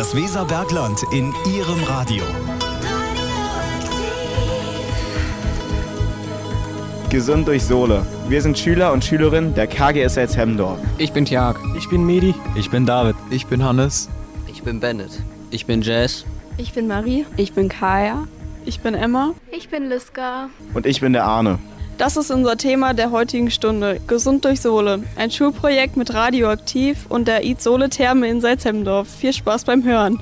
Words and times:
Das 0.00 0.16
Weserbergland 0.16 1.02
in 1.12 1.34
Ihrem 1.44 1.84
Radio. 1.84 2.24
Gesund 7.10 7.46
durch 7.46 7.62
Sohle. 7.64 8.06
Wir 8.26 8.40
sind 8.40 8.58
Schüler 8.58 8.94
und 8.94 9.04
Schülerinnen 9.04 9.54
der 9.54 9.66
KGSS 9.66 10.38
Hemmendorf. 10.38 10.78
Ich 10.96 11.12
bin 11.12 11.26
Tjag. 11.26 11.60
Ich 11.76 11.90
bin 11.90 12.06
Medi. 12.06 12.34
Ich 12.54 12.70
bin 12.70 12.86
David. 12.86 13.14
Ich 13.28 13.46
bin 13.46 13.62
Hannes. 13.62 14.08
Ich 14.50 14.62
bin 14.62 14.80
Bennett. 14.80 15.22
Ich 15.50 15.66
bin 15.66 15.82
Jazz. 15.82 16.24
Ich 16.56 16.72
bin 16.72 16.86
Marie. 16.86 17.26
Ich 17.36 17.52
bin 17.52 17.68
Kaya. 17.68 18.26
Ich 18.64 18.80
bin 18.80 18.94
Emma. 18.94 19.34
Ich 19.52 19.68
bin 19.68 19.90
Liska. 19.90 20.48
Und 20.72 20.86
ich 20.86 21.02
bin 21.02 21.12
der 21.12 21.26
Arne. 21.26 21.58
Das 22.00 22.16
ist 22.16 22.30
unser 22.30 22.56
Thema 22.56 22.94
der 22.94 23.10
heutigen 23.10 23.50
Stunde. 23.50 24.00
Gesund 24.06 24.46
durch 24.46 24.62
Sohle. 24.62 25.04
Ein 25.16 25.30
Schulprojekt 25.30 25.98
mit 25.98 26.14
Radioaktiv 26.14 27.04
und 27.10 27.28
der 27.28 27.44
Eat 27.44 27.60
Sohle 27.60 27.90
Therme 27.90 28.26
in 28.26 28.40
Salzhemmendorf. 28.40 29.06
Viel 29.06 29.34
Spaß 29.34 29.64
beim 29.64 29.84
Hören. 29.84 30.18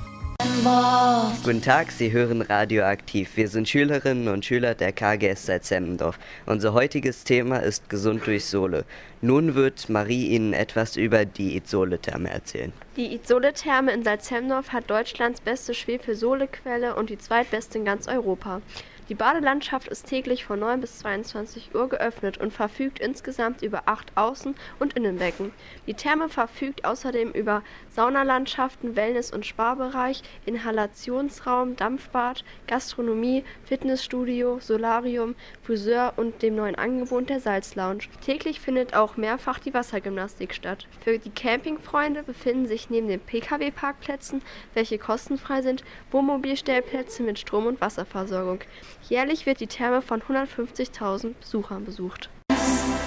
Guten 1.44 1.62
Tag, 1.62 1.92
Sie 1.92 2.10
hören 2.10 2.42
Radioaktiv. 2.42 3.36
Wir 3.36 3.46
sind 3.46 3.68
Schülerinnen 3.68 4.26
und 4.26 4.44
Schüler 4.44 4.74
der 4.74 4.90
KGS 4.90 5.46
Salzhemmendorf. 5.46 6.18
Unser 6.46 6.72
heutiges 6.72 7.22
Thema 7.22 7.58
ist 7.58 7.88
Gesund 7.88 8.26
durch 8.26 8.46
Sohle. 8.46 8.84
Nun 9.20 9.54
wird 9.54 9.88
Marie 9.88 10.30
Ihnen 10.30 10.54
etwas 10.54 10.96
über 10.96 11.24
die 11.24 11.56
Itzole-Therme 11.56 12.28
erzählen. 12.28 12.72
Die 12.96 13.14
Itzole-Therme 13.14 13.92
in 13.92 14.02
Salzhemmendorf 14.02 14.70
hat 14.70 14.90
Deutschlands 14.90 15.40
beste 15.40 15.74
Schwefel-Sohle-Quelle 15.74 16.96
und 16.96 17.08
die 17.08 17.18
zweitbeste 17.18 17.78
in 17.78 17.84
ganz 17.84 18.08
Europa. 18.08 18.62
Die 19.08 19.14
Badelandschaft 19.14 19.88
ist 19.88 20.06
täglich 20.06 20.44
von 20.44 20.60
9 20.60 20.82
bis 20.82 20.98
22 20.98 21.74
Uhr 21.74 21.88
geöffnet 21.88 22.36
und 22.36 22.52
verfügt 22.52 22.98
insgesamt 22.98 23.62
über 23.62 23.84
acht 23.86 24.12
Außen- 24.18 24.54
und 24.78 24.92
Innenbecken. 24.92 25.50
Die 25.86 25.94
Therme 25.94 26.28
verfügt 26.28 26.84
außerdem 26.84 27.32
über 27.32 27.62
Saunalandschaften, 27.88 28.96
Wellness- 28.96 29.32
und 29.32 29.46
Sparbereich, 29.46 30.22
Inhalationsraum, 30.44 31.74
Dampfbad, 31.74 32.44
Gastronomie, 32.66 33.44
Fitnessstudio, 33.64 34.58
Solarium, 34.60 35.36
Friseur 35.62 36.12
und 36.16 36.42
dem 36.42 36.56
neuen 36.56 36.74
Angebot 36.74 37.30
der 37.30 37.40
Salzlounge. 37.40 38.00
Täglich 38.20 38.60
findet 38.60 38.94
auch 38.94 39.16
mehrfach 39.16 39.58
die 39.58 39.72
Wassergymnastik 39.72 40.52
statt. 40.52 40.86
Für 41.00 41.18
die 41.18 41.30
Campingfreunde 41.30 42.24
befinden 42.24 42.66
sich 42.66 42.90
neben 42.90 43.08
den 43.08 43.20
Pkw-Parkplätzen, 43.20 44.42
welche 44.74 44.98
kostenfrei 44.98 45.62
sind, 45.62 45.82
Wohnmobilstellplätze 46.10 47.22
mit 47.22 47.38
Strom- 47.38 47.66
und 47.66 47.80
Wasserversorgung. 47.80 48.60
Jährlich 49.08 49.46
wird 49.46 49.60
die 49.60 49.66
Therme 49.66 50.02
von 50.02 50.20
150.000 50.20 51.34
Besuchern 51.40 51.84
besucht. 51.84 52.30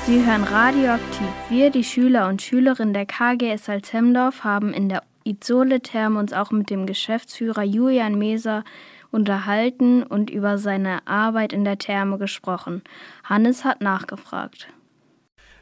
Sie 0.06 0.26
hören 0.26 0.44
Radioaktiv. 0.44 1.28
Wir, 1.50 1.70
die 1.70 1.84
Schüler 1.84 2.28
und 2.28 2.42
Schülerinnen 2.42 2.94
der 2.94 3.06
KGS 3.06 3.66
Salzhemdorf, 3.66 4.44
haben 4.44 4.74
in 4.74 4.90
der 4.90 5.04
Izole-Therme 5.24 6.20
uns 6.20 6.34
auch 6.34 6.52
mit 6.52 6.70
dem 6.70 6.86
Geschäftsführer 6.86 7.64
Julian 7.64 8.18
Meser 8.18 8.64
unterhalten 9.12 10.04
und 10.04 10.30
über 10.30 10.58
seine 10.58 11.06
Arbeit 11.08 11.54
in 11.54 11.64
der 11.64 11.78
Therme 11.78 12.18
gesprochen. 12.18 12.82
Hannes 13.24 13.64
hat 13.64 13.82
nachgefragt. 13.82 14.68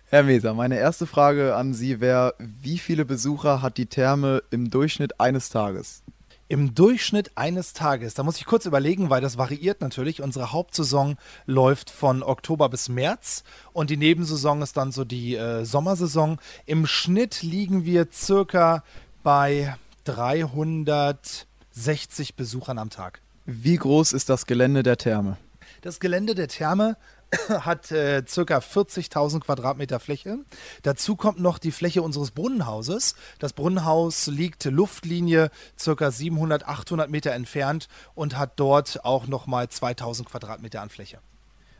Herr 0.05 0.23
Meser, 0.23 0.53
meine 0.53 0.79
erste 0.79 1.05
Frage 1.05 1.55
an 1.55 1.73
Sie 1.73 1.99
wäre, 1.99 2.33
wie 2.39 2.77
viele 2.77 3.05
Besucher 3.05 3.61
hat 3.61 3.77
die 3.77 3.85
Therme 3.85 4.41
im 4.49 4.69
Durchschnitt 4.69 5.19
eines 5.19 5.49
Tages? 5.49 6.03
Im 6.51 6.73
Durchschnitt 6.73 7.37
eines 7.37 7.73
Tages, 7.73 8.15
da 8.15 8.23
muss 8.23 8.37
ich 8.37 8.45
kurz 8.45 8.65
überlegen, 8.65 9.11
weil 9.11 9.21
das 9.21 9.37
variiert 9.37 9.81
natürlich. 9.81 10.23
Unsere 10.23 10.51
Hauptsaison 10.51 11.15
läuft 11.45 11.91
von 11.91 12.23
Oktober 12.23 12.69
bis 12.69 12.89
März 12.89 13.43
und 13.71 13.91
die 13.91 13.97
Nebensaison 13.97 14.63
ist 14.63 14.75
dann 14.75 14.91
so 14.91 15.05
die 15.05 15.35
äh, 15.35 15.63
Sommersaison. 15.63 16.39
Im 16.65 16.87
Schnitt 16.87 17.43
liegen 17.43 17.85
wir 17.85 18.07
circa 18.11 18.83
bei 19.21 19.77
360 20.05 22.33
Besuchern 22.33 22.79
am 22.79 22.89
Tag. 22.89 23.21
Wie 23.45 23.75
groß 23.75 24.13
ist 24.13 24.29
das 24.29 24.47
Gelände 24.47 24.81
der 24.81 24.97
Therme? 24.97 25.37
Das 25.81 25.99
Gelände 25.99 26.33
der 26.33 26.47
Therme 26.47 26.97
hat 27.49 27.91
äh, 27.91 28.23
circa 28.27 28.59
40.000 28.59 29.41
Quadratmeter 29.41 29.99
Fläche. 29.99 30.39
Dazu 30.83 31.15
kommt 31.15 31.39
noch 31.39 31.59
die 31.59 31.71
Fläche 31.71 32.01
unseres 32.01 32.31
Brunnenhauses. 32.31 33.15
Das 33.39 33.53
Brunnenhaus 33.53 34.27
liegt 34.27 34.65
Luftlinie 34.65 35.51
circa 35.77 36.11
700, 36.11 36.67
800 36.67 37.09
Meter 37.09 37.31
entfernt 37.31 37.87
und 38.15 38.37
hat 38.37 38.53
dort 38.59 39.05
auch 39.05 39.27
nochmal 39.27 39.65
2.000 39.65 40.25
Quadratmeter 40.25 40.81
an 40.81 40.89
Fläche. 40.89 41.19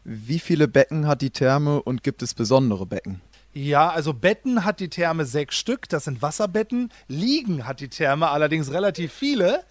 Wie 0.03 0.39
viele 0.39 0.67
Becken 0.67 1.07
hat 1.07 1.21
die 1.21 1.29
Therme 1.29 1.81
und 1.81 2.03
gibt 2.03 2.21
es 2.23 2.33
besondere 2.33 2.85
Becken? 2.85 3.21
Ja, 3.51 3.89
also 3.89 4.13
Betten 4.13 4.63
hat 4.63 4.79
die 4.79 4.89
Therme 4.89 5.25
sechs 5.25 5.57
Stück, 5.57 5.89
das 5.89 6.03
sind 6.03 6.21
Wasserbetten. 6.21 6.91
Liegen 7.07 7.65
hat 7.65 7.79
die 7.79 7.89
Therme 7.89 8.29
allerdings 8.29 8.71
relativ 8.71 9.11
viele. 9.11 9.63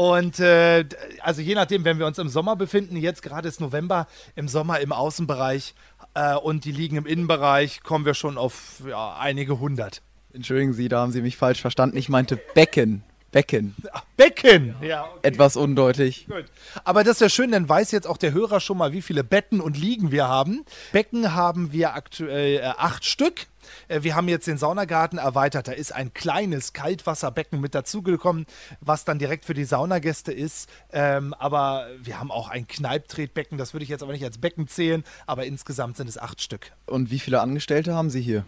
Und 0.00 0.40
äh, 0.40 0.86
also 1.20 1.42
je 1.42 1.54
nachdem, 1.54 1.84
wenn 1.84 1.98
wir 1.98 2.06
uns 2.06 2.16
im 2.16 2.30
Sommer 2.30 2.56
befinden, 2.56 2.96
jetzt 2.96 3.20
gerade 3.20 3.46
ist 3.46 3.60
November, 3.60 4.06
im 4.34 4.48
Sommer 4.48 4.80
im 4.80 4.92
Außenbereich 4.92 5.74
äh, 6.14 6.36
und 6.36 6.64
die 6.64 6.72
liegen 6.72 6.96
im 6.96 7.04
Innenbereich, 7.04 7.82
kommen 7.82 8.06
wir 8.06 8.14
schon 8.14 8.38
auf 8.38 8.80
ja, 8.88 9.18
einige 9.20 9.60
hundert. 9.60 10.00
Entschuldigen 10.32 10.72
Sie, 10.72 10.88
da 10.88 11.00
haben 11.00 11.12
Sie 11.12 11.20
mich 11.20 11.36
falsch 11.36 11.60
verstanden. 11.60 11.98
Ich 11.98 12.08
meinte 12.08 12.38
Becken. 12.54 13.02
Becken. 13.32 13.76
Ach, 13.92 14.04
Becken! 14.16 14.74
Ja, 14.80 15.04
okay. 15.04 15.18
Etwas 15.22 15.56
undeutlich. 15.56 16.26
Gut. 16.26 16.46
Aber 16.84 17.04
das 17.04 17.16
ist 17.16 17.20
ja 17.20 17.28
schön, 17.28 17.52
dann 17.52 17.68
weiß 17.68 17.92
jetzt 17.92 18.06
auch 18.06 18.16
der 18.16 18.32
Hörer 18.32 18.60
schon 18.60 18.78
mal, 18.78 18.92
wie 18.92 19.02
viele 19.02 19.22
Betten 19.24 19.60
und 19.60 19.78
Liegen 19.78 20.10
wir 20.10 20.26
haben. 20.28 20.64
Becken 20.92 21.34
haben 21.34 21.72
wir 21.72 21.94
aktuell 21.94 22.56
äh, 22.56 22.72
acht 22.76 23.04
Stück. 23.04 23.46
Äh, 23.88 24.02
wir 24.02 24.14
haben 24.14 24.28
jetzt 24.28 24.46
den 24.46 24.58
Saunagarten 24.58 25.18
erweitert. 25.18 25.68
Da 25.68 25.72
ist 25.72 25.94
ein 25.94 26.12
kleines 26.12 26.72
Kaltwasserbecken 26.72 27.60
mit 27.60 27.74
dazugekommen, 27.74 28.46
was 28.80 29.04
dann 29.04 29.18
direkt 29.18 29.44
für 29.44 29.54
die 29.54 29.64
Saunagäste 29.64 30.32
ist. 30.32 30.68
Ähm, 30.92 31.34
aber 31.34 31.88
wir 32.02 32.18
haben 32.18 32.30
auch 32.30 32.48
ein 32.48 32.66
Kneiptretbecken. 32.66 33.58
Das 33.58 33.74
würde 33.74 33.84
ich 33.84 33.90
jetzt 33.90 34.02
aber 34.02 34.12
nicht 34.12 34.24
als 34.24 34.38
Becken 34.38 34.68
zählen. 34.68 35.04
Aber 35.26 35.46
insgesamt 35.46 35.96
sind 35.96 36.08
es 36.08 36.18
acht 36.18 36.40
Stück. 36.40 36.72
Und 36.86 37.10
wie 37.10 37.18
viele 37.18 37.40
Angestellte 37.40 37.94
haben 37.94 38.10
Sie 38.10 38.20
hier? 38.20 38.44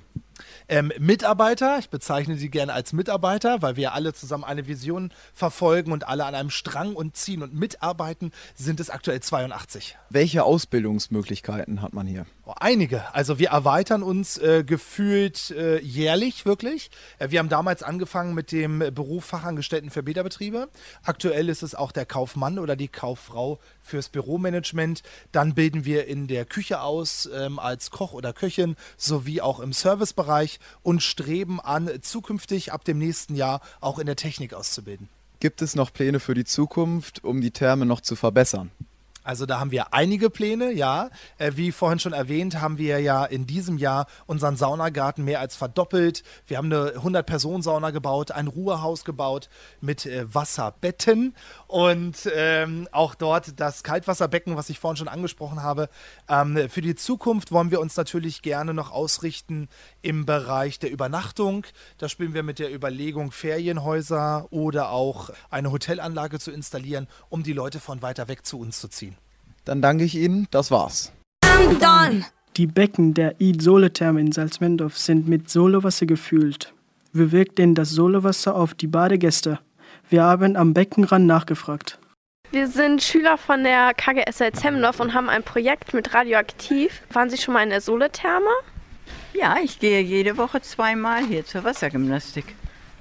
Ähm, 0.68 0.92
Mitarbeiter, 0.98 1.78
ich 1.78 1.90
bezeichne 1.90 2.36
sie 2.36 2.50
gerne 2.50 2.72
als 2.72 2.92
Mitarbeiter, 2.92 3.62
weil 3.62 3.76
wir 3.76 3.92
alle 3.92 4.12
zusammen 4.12 4.44
eine 4.44 4.66
Vision 4.66 5.12
verfolgen 5.34 5.92
und 5.92 6.06
alle 6.08 6.24
an 6.24 6.34
einem 6.34 6.50
Strang 6.50 6.94
und 6.94 7.16
ziehen 7.16 7.42
und 7.42 7.54
mitarbeiten, 7.54 8.32
sind 8.54 8.80
es 8.80 8.90
aktuell 8.90 9.20
82. 9.20 9.96
Welche 10.10 10.44
Ausbildungsmöglichkeiten 10.44 11.82
hat 11.82 11.92
man 11.92 12.06
hier? 12.06 12.26
Oh, 12.44 12.54
einige. 12.58 13.14
Also 13.14 13.38
wir 13.38 13.50
erweitern 13.50 14.02
uns 14.02 14.36
äh, 14.38 14.64
gefühlt 14.64 15.50
äh, 15.52 15.80
jährlich 15.80 16.44
wirklich. 16.44 16.90
Äh, 17.18 17.30
wir 17.30 17.38
haben 17.38 17.48
damals 17.48 17.82
angefangen 17.82 18.34
mit 18.34 18.50
dem 18.50 18.80
Beruf 18.92 19.24
Fachangestellten 19.24 19.90
für 19.90 20.02
Bäderbetriebe. 20.02 20.68
Aktuell 21.04 21.48
ist 21.48 21.62
es 21.62 21.74
auch 21.74 21.92
der 21.92 22.04
Kaufmann 22.04 22.58
oder 22.58 22.74
die 22.74 22.88
Kauffrau 22.88 23.60
fürs 23.80 24.08
Büromanagement. 24.08 25.02
Dann 25.30 25.54
bilden 25.54 25.84
wir 25.84 26.06
in 26.06 26.26
der 26.26 26.44
Küche 26.44 26.80
aus 26.80 27.28
ähm, 27.32 27.58
als 27.58 27.90
Koch 27.90 28.12
oder 28.12 28.32
Köchin 28.32 28.76
sowie 28.96 29.40
auch 29.40 29.60
im 29.60 29.72
Servicebereich 29.72 30.31
und 30.82 31.02
streben 31.02 31.60
an, 31.60 31.90
zukünftig 32.00 32.72
ab 32.72 32.84
dem 32.84 32.98
nächsten 32.98 33.34
Jahr 33.34 33.60
auch 33.80 33.98
in 33.98 34.06
der 34.06 34.16
Technik 34.16 34.54
auszubilden. 34.54 35.08
Gibt 35.40 35.60
es 35.60 35.74
noch 35.74 35.92
Pläne 35.92 36.20
für 36.20 36.34
die 36.34 36.44
Zukunft, 36.44 37.24
um 37.24 37.40
die 37.40 37.50
Therme 37.50 37.84
noch 37.84 38.00
zu 38.00 38.14
verbessern? 38.14 38.70
Also 39.24 39.46
da 39.46 39.60
haben 39.60 39.70
wir 39.70 39.94
einige 39.94 40.30
Pläne, 40.30 40.72
ja. 40.72 41.10
Äh, 41.38 41.52
wie 41.54 41.70
vorhin 41.70 42.00
schon 42.00 42.12
erwähnt, 42.12 42.60
haben 42.60 42.78
wir 42.78 42.98
ja 43.00 43.24
in 43.24 43.46
diesem 43.46 43.78
Jahr 43.78 44.06
unseren 44.26 44.56
Saunagarten 44.56 45.24
mehr 45.24 45.38
als 45.38 45.54
verdoppelt. 45.54 46.24
Wir 46.46 46.58
haben 46.58 46.72
eine 46.72 46.90
100-Personen-Sauna 46.96 47.90
gebaut, 47.90 48.32
ein 48.32 48.48
Ruhehaus 48.48 49.04
gebaut 49.04 49.48
mit 49.80 50.06
äh, 50.06 50.24
Wasserbetten 50.32 51.36
und 51.68 52.28
ähm, 52.34 52.88
auch 52.90 53.14
dort 53.14 53.60
das 53.60 53.84
Kaltwasserbecken, 53.84 54.56
was 54.56 54.70
ich 54.70 54.80
vorhin 54.80 54.96
schon 54.96 55.08
angesprochen 55.08 55.62
habe. 55.62 55.88
Ähm, 56.28 56.68
für 56.68 56.82
die 56.82 56.96
Zukunft 56.96 57.52
wollen 57.52 57.70
wir 57.70 57.80
uns 57.80 57.96
natürlich 57.96 58.42
gerne 58.42 58.74
noch 58.74 58.90
ausrichten 58.90 59.68
im 60.02 60.26
Bereich 60.26 60.78
der 60.78 60.90
Übernachtung. 60.90 61.64
Da 61.98 62.08
spielen 62.08 62.34
wir 62.34 62.42
mit 62.42 62.58
der 62.58 62.74
Überlegung, 62.74 63.32
Ferienhäuser 63.32 64.46
oder 64.50 64.90
auch 64.90 65.30
eine 65.50 65.72
Hotelanlage 65.72 66.38
zu 66.38 66.50
installieren, 66.50 67.06
um 67.28 67.42
die 67.42 67.52
Leute 67.52 67.80
von 67.80 68.02
weiter 68.02 68.28
weg 68.28 68.44
zu 68.44 68.58
uns 68.58 68.80
zu 68.80 68.88
ziehen. 68.88 69.16
Dann 69.64 69.80
danke 69.80 70.04
ich 70.04 70.16
Ihnen, 70.16 70.48
das 70.50 70.70
war's. 70.70 71.12
Die 72.56 72.66
Becken 72.66 73.14
der 73.14 73.40
Id-Sole-Therme 73.40 74.20
in 74.20 74.32
Salzmendorf 74.32 74.98
sind 74.98 75.28
mit 75.28 75.48
Solewasser 75.48 76.06
gefüllt. 76.06 76.74
Wie 77.12 77.32
wirkt 77.32 77.58
denn 77.58 77.74
das 77.74 77.90
Solewasser 77.90 78.54
auf 78.56 78.74
die 78.74 78.88
Badegäste? 78.88 79.60
Wir 80.08 80.24
haben 80.24 80.56
am 80.56 80.74
Beckenrand 80.74 81.26
nachgefragt. 81.26 81.98
Wir 82.50 82.68
sind 82.68 83.02
Schüler 83.02 83.38
von 83.38 83.64
der 83.64 83.94
KGS 83.94 84.38
Salzhemmendorf 84.38 85.00
und 85.00 85.14
haben 85.14 85.30
ein 85.30 85.42
Projekt 85.42 85.94
mit 85.94 86.12
Radioaktiv. 86.12 87.00
Waren 87.10 87.30
Sie 87.30 87.38
schon 87.38 87.54
mal 87.54 87.62
in 87.62 87.70
der 87.70 87.80
Sole-Therme? 87.80 88.50
Ja, 89.34 89.56
ich 89.62 89.78
gehe 89.78 90.00
jede 90.00 90.36
Woche 90.36 90.60
zweimal 90.60 91.24
hier 91.24 91.44
zur 91.44 91.64
Wassergymnastik. 91.64 92.44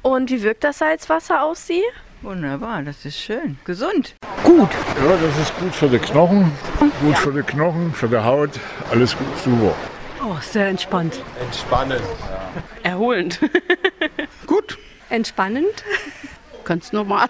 Und 0.02 0.32
wie 0.32 0.42
wirkt 0.42 0.64
das 0.64 0.80
Salzwasser 0.80 1.44
auf 1.44 1.58
Sie? 1.58 1.84
Wunderbar, 2.22 2.84
das 2.84 3.04
ist 3.06 3.20
schön. 3.20 3.58
Gesund. 3.66 4.16
Gut. 4.44 4.70
Ja, 5.04 5.18
das 5.18 5.38
ist 5.40 5.58
gut 5.60 5.76
für 5.76 5.90
die 5.90 6.00
Knochen. 6.00 6.52
Gut 6.80 6.92
ja. 7.12 7.16
für 7.16 7.34
die 7.34 7.42
Knochen, 7.42 7.94
für 7.94 8.08
die 8.08 8.18
Haut. 8.18 8.52
Alles 8.92 9.18
gut, 9.18 9.28
super. 9.44 9.76
Oh, 10.24 10.36
sehr 10.40 10.68
entspannt. 10.68 11.22
Entspannend. 11.42 12.02
Ja. 12.30 12.92
Erholend. 12.92 13.40
gut. 14.48 14.78
Entspannend. 15.10 15.84
ganz 16.64 16.94
normal. 16.94 17.28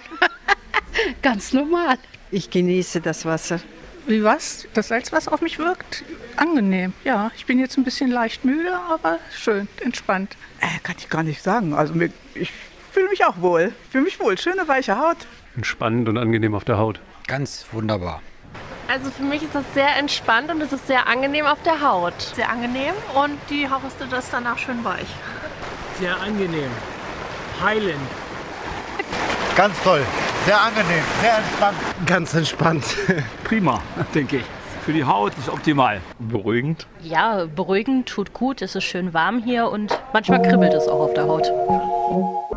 ganz 1.21 1.53
normal. 1.53 1.97
Ich 2.29 2.49
genieße 2.49 3.01
das 3.01 3.25
Wasser. 3.25 3.59
Wie 4.07 4.23
was? 4.23 4.67
Das 4.73 4.89
Salzwasser 4.89 5.33
auf 5.33 5.41
mich 5.41 5.57
wirkt? 5.57 6.03
Angenehm, 6.41 6.93
ja. 7.03 7.29
Ich 7.35 7.45
bin 7.45 7.59
jetzt 7.59 7.77
ein 7.77 7.83
bisschen 7.83 8.09
leicht 8.09 8.43
müde, 8.43 8.75
aber 8.89 9.19
schön, 9.31 9.67
entspannt. 9.79 10.35
Äh, 10.59 10.79
kann 10.81 10.95
ich 10.97 11.07
gar 11.07 11.21
nicht 11.21 11.43
sagen. 11.43 11.75
Also 11.75 11.93
mir, 11.93 12.09
ich 12.33 12.51
fühle 12.91 13.09
mich 13.09 13.23
auch 13.25 13.39
wohl. 13.41 13.73
Ich 13.83 13.91
fühle 13.91 14.05
mich 14.05 14.19
wohl. 14.19 14.35
Schöne 14.39 14.67
weiche 14.67 14.97
Haut. 14.97 15.17
Entspannend 15.55 16.09
und 16.09 16.17
angenehm 16.17 16.55
auf 16.55 16.63
der 16.63 16.79
Haut. 16.79 16.99
Ganz 17.27 17.67
wunderbar. 17.71 18.23
Also 18.87 19.11
für 19.11 19.21
mich 19.21 19.43
ist 19.43 19.53
das 19.53 19.65
sehr 19.75 19.95
entspannt 19.97 20.49
und 20.49 20.61
es 20.61 20.73
ist 20.73 20.87
sehr 20.87 21.07
angenehm 21.07 21.45
auf 21.45 21.61
der 21.61 21.79
Haut. 21.79 22.19
Sehr 22.35 22.49
angenehm 22.49 22.95
und 23.13 23.37
die 23.51 23.69
Haut 23.69 23.81
ist 23.85 23.97
danach 24.31 24.57
schön 24.57 24.83
weich. 24.83 25.07
Sehr 25.99 26.19
angenehm. 26.19 26.71
Heilend. 27.63 28.01
Ganz 29.55 29.79
toll. 29.83 30.03
Sehr 30.47 30.59
angenehm, 30.59 31.03
sehr 31.21 31.37
entspannt. 31.37 31.77
Ganz 32.07 32.33
entspannt. 32.33 32.83
Prima, 33.43 33.79
denke 34.15 34.37
ich. 34.37 34.60
Für 34.81 34.93
die 34.93 35.03
Haut 35.03 35.37
ist 35.37 35.47
optimal. 35.47 36.01
Beruhigend? 36.17 36.87
Ja, 37.03 37.45
beruhigend, 37.45 38.09
tut 38.09 38.33
gut. 38.33 38.63
Es 38.63 38.73
ist 38.73 38.83
schön 38.83 39.13
warm 39.13 39.43
hier 39.43 39.69
und 39.69 39.95
manchmal 40.11 40.41
kribbelt 40.41 40.73
es 40.73 40.87
auch 40.87 41.01
auf 41.01 41.13
der 41.13 41.27
Haut. 41.27 41.51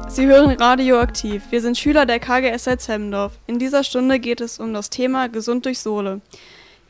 Sie 0.09 0.27
hören 0.27 0.51
Radioaktiv. 0.53 1.43
Wir 1.51 1.61
sind 1.61 1.77
Schüler 1.77 2.07
der 2.07 2.21
KGS 2.21 2.89
Hemmendorf. 2.89 3.33
In 3.47 3.59
dieser 3.59 3.85
Stunde 3.85 4.21
geht 4.21 4.41
es 4.41 4.59
um 4.59 4.73
das 4.73 4.89
Thema 4.89 5.29
Gesund 5.29 5.67
durch 5.67 5.81
Sohle. 5.81 6.23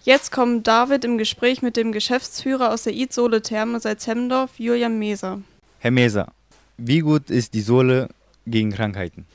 Jetzt 0.05 0.31
kommt 0.31 0.69
David 0.69 1.05
im 1.05 1.19
Gespräch 1.19 1.63
mit 1.63 1.77
dem 1.77 1.91
Geschäftsführer 1.91 2.73
aus 2.73 2.85
der 2.85 2.93
Eat 2.93 3.13
Sohle 3.13 3.43
Therme 3.43 3.81
Salzhemmendorf, 3.81 4.53
Julian 4.59 5.01
Meser. 5.01 5.41
Herr 5.81 5.91
Meser, 5.91 6.29
wie 6.77 7.01
gut 7.01 7.29
ist 7.31 7.55
die 7.55 7.61
Sohle 7.61 8.09
gegen 8.47 8.73
Krankheiten? 8.73 9.27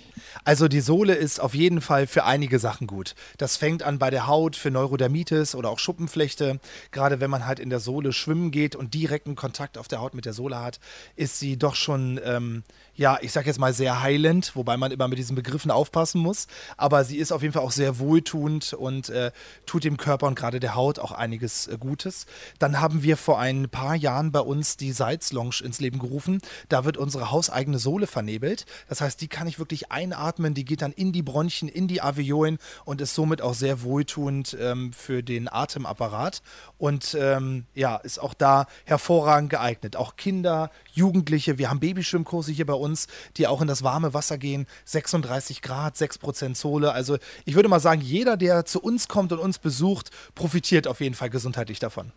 Also 0.43 0.67
die 0.67 0.81
Sohle 0.81 1.15
ist 1.15 1.39
auf 1.39 1.55
jeden 1.55 1.81
Fall 1.81 2.07
für 2.07 2.25
einige 2.25 2.59
Sachen 2.59 2.87
gut. 2.87 3.15
Das 3.37 3.57
fängt 3.57 3.83
an 3.83 3.99
bei 3.99 4.09
der 4.09 4.27
Haut 4.27 4.55
für 4.55 4.71
Neurodermitis 4.71 5.55
oder 5.55 5.69
auch 5.69 5.79
Schuppenflechte. 5.79 6.59
Gerade 6.91 7.19
wenn 7.19 7.29
man 7.29 7.45
halt 7.45 7.59
in 7.59 7.69
der 7.69 7.79
Sohle 7.79 8.13
schwimmen 8.13 8.51
geht 8.51 8.75
und 8.75 8.93
direkten 8.93 9.35
Kontakt 9.35 9.77
auf 9.77 9.87
der 9.87 10.01
Haut 10.01 10.13
mit 10.13 10.25
der 10.25 10.33
Sohle 10.33 10.59
hat, 10.59 10.79
ist 11.15 11.39
sie 11.39 11.57
doch 11.57 11.75
schon 11.75 12.19
ähm, 12.23 12.63
ja, 12.99 13.17
ich 13.21 13.31
sag 13.31 13.45
jetzt 13.45 13.59
mal 13.59 13.73
sehr 13.73 14.01
heilend, 14.01 14.57
wobei 14.57 14.75
man 14.75 14.91
immer 14.91 15.07
mit 15.07 15.17
diesen 15.17 15.33
Begriffen 15.33 15.71
aufpassen 15.71 16.19
muss. 16.19 16.47
Aber 16.75 17.05
sie 17.05 17.15
ist 17.15 17.31
auf 17.31 17.41
jeden 17.41 17.53
Fall 17.53 17.63
auch 17.63 17.71
sehr 17.71 17.97
wohltuend 17.97 18.73
und 18.73 19.07
äh, 19.07 19.31
tut 19.65 19.85
dem 19.85 19.95
Körper 19.95 20.27
und 20.27 20.35
gerade 20.35 20.59
der 20.59 20.75
Haut 20.75 20.99
auch 20.99 21.13
einiges 21.13 21.67
äh, 21.67 21.77
Gutes. 21.79 22.25
Dann 22.59 22.81
haben 22.81 23.01
wir 23.01 23.15
vor 23.15 23.39
ein 23.39 23.69
paar 23.69 23.95
Jahren 23.95 24.33
bei 24.33 24.41
uns 24.41 24.75
die 24.75 24.91
Salzlounge 24.91 25.63
ins 25.63 25.79
Leben 25.79 25.97
gerufen. 25.97 26.41
Da 26.67 26.83
wird 26.83 26.97
unsere 26.97 27.31
hauseigene 27.31 27.79
Sohle 27.79 28.05
vernebelt. 28.05 28.65
Das 28.89 28.98
heißt, 29.01 29.21
die 29.21 29.27
kann 29.27 29.47
ich 29.47 29.59
wirklich 29.59 29.91
einatmen, 29.91 30.53
die 30.53 30.65
geht 30.65 30.81
dann 30.81 30.91
in 30.91 31.11
die 31.11 31.21
Bronchien, 31.21 31.69
in 31.69 31.87
die 31.87 32.01
Alveolen 32.01 32.57
und 32.85 33.01
ist 33.01 33.15
somit 33.15 33.41
auch 33.41 33.53
sehr 33.53 33.83
wohltuend 33.83 34.57
ähm, 34.59 34.93
für 34.93 35.23
den 35.23 35.51
Atemapparat. 35.51 36.41
Und 36.77 37.17
ähm, 37.19 37.65
ja, 37.75 37.97
ist 37.97 38.19
auch 38.19 38.33
da 38.33 38.67
hervorragend 38.85 39.49
geeignet. 39.49 39.95
Auch 39.95 40.15
Kinder, 40.15 40.71
Jugendliche, 40.91 41.57
wir 41.57 41.69
haben 41.69 41.79
Babyschwimmkurse 41.79 42.51
hier 42.51 42.65
bei 42.65 42.73
uns 42.73 43.07
die 43.37 43.47
auch 43.47 43.61
in 43.61 43.67
das 43.67 43.83
warme 43.83 44.13
Wasser 44.13 44.37
gehen. 44.37 44.67
36 44.85 45.61
Grad, 45.61 45.95
6% 45.95 46.55
Sohle. 46.55 46.91
Also 46.91 47.17
ich 47.45 47.55
würde 47.55 47.69
mal 47.69 47.79
sagen, 47.79 48.01
jeder, 48.01 48.37
der 48.37 48.65
zu 48.65 48.81
uns 48.81 49.07
kommt 49.07 49.31
und 49.31 49.39
uns 49.39 49.59
besucht, 49.59 50.11
profitiert 50.35 50.87
auf 50.87 51.01
jeden 51.01 51.15
Fall 51.15 51.29
gesundheitlich 51.29 51.79
davon. 51.79 52.11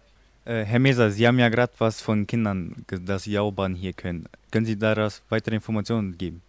Äh, 0.45 0.65
Herr 0.65 0.81
Meser, 0.81 1.11
Sie 1.11 1.27
haben 1.27 1.39
ja 1.39 1.49
gerade 1.49 1.73
was 1.79 2.01
von 2.01 2.27
Kindern, 2.27 2.85
das 2.89 3.27
Jaubahn 3.27 3.75
hier 3.75 3.93
können. 3.93 4.27
Können 4.51 4.67
Sie 4.67 4.77
daraus 4.77 5.23
weitere 5.29 5.55
Informationen 5.55 6.19
geben? 6.19 6.43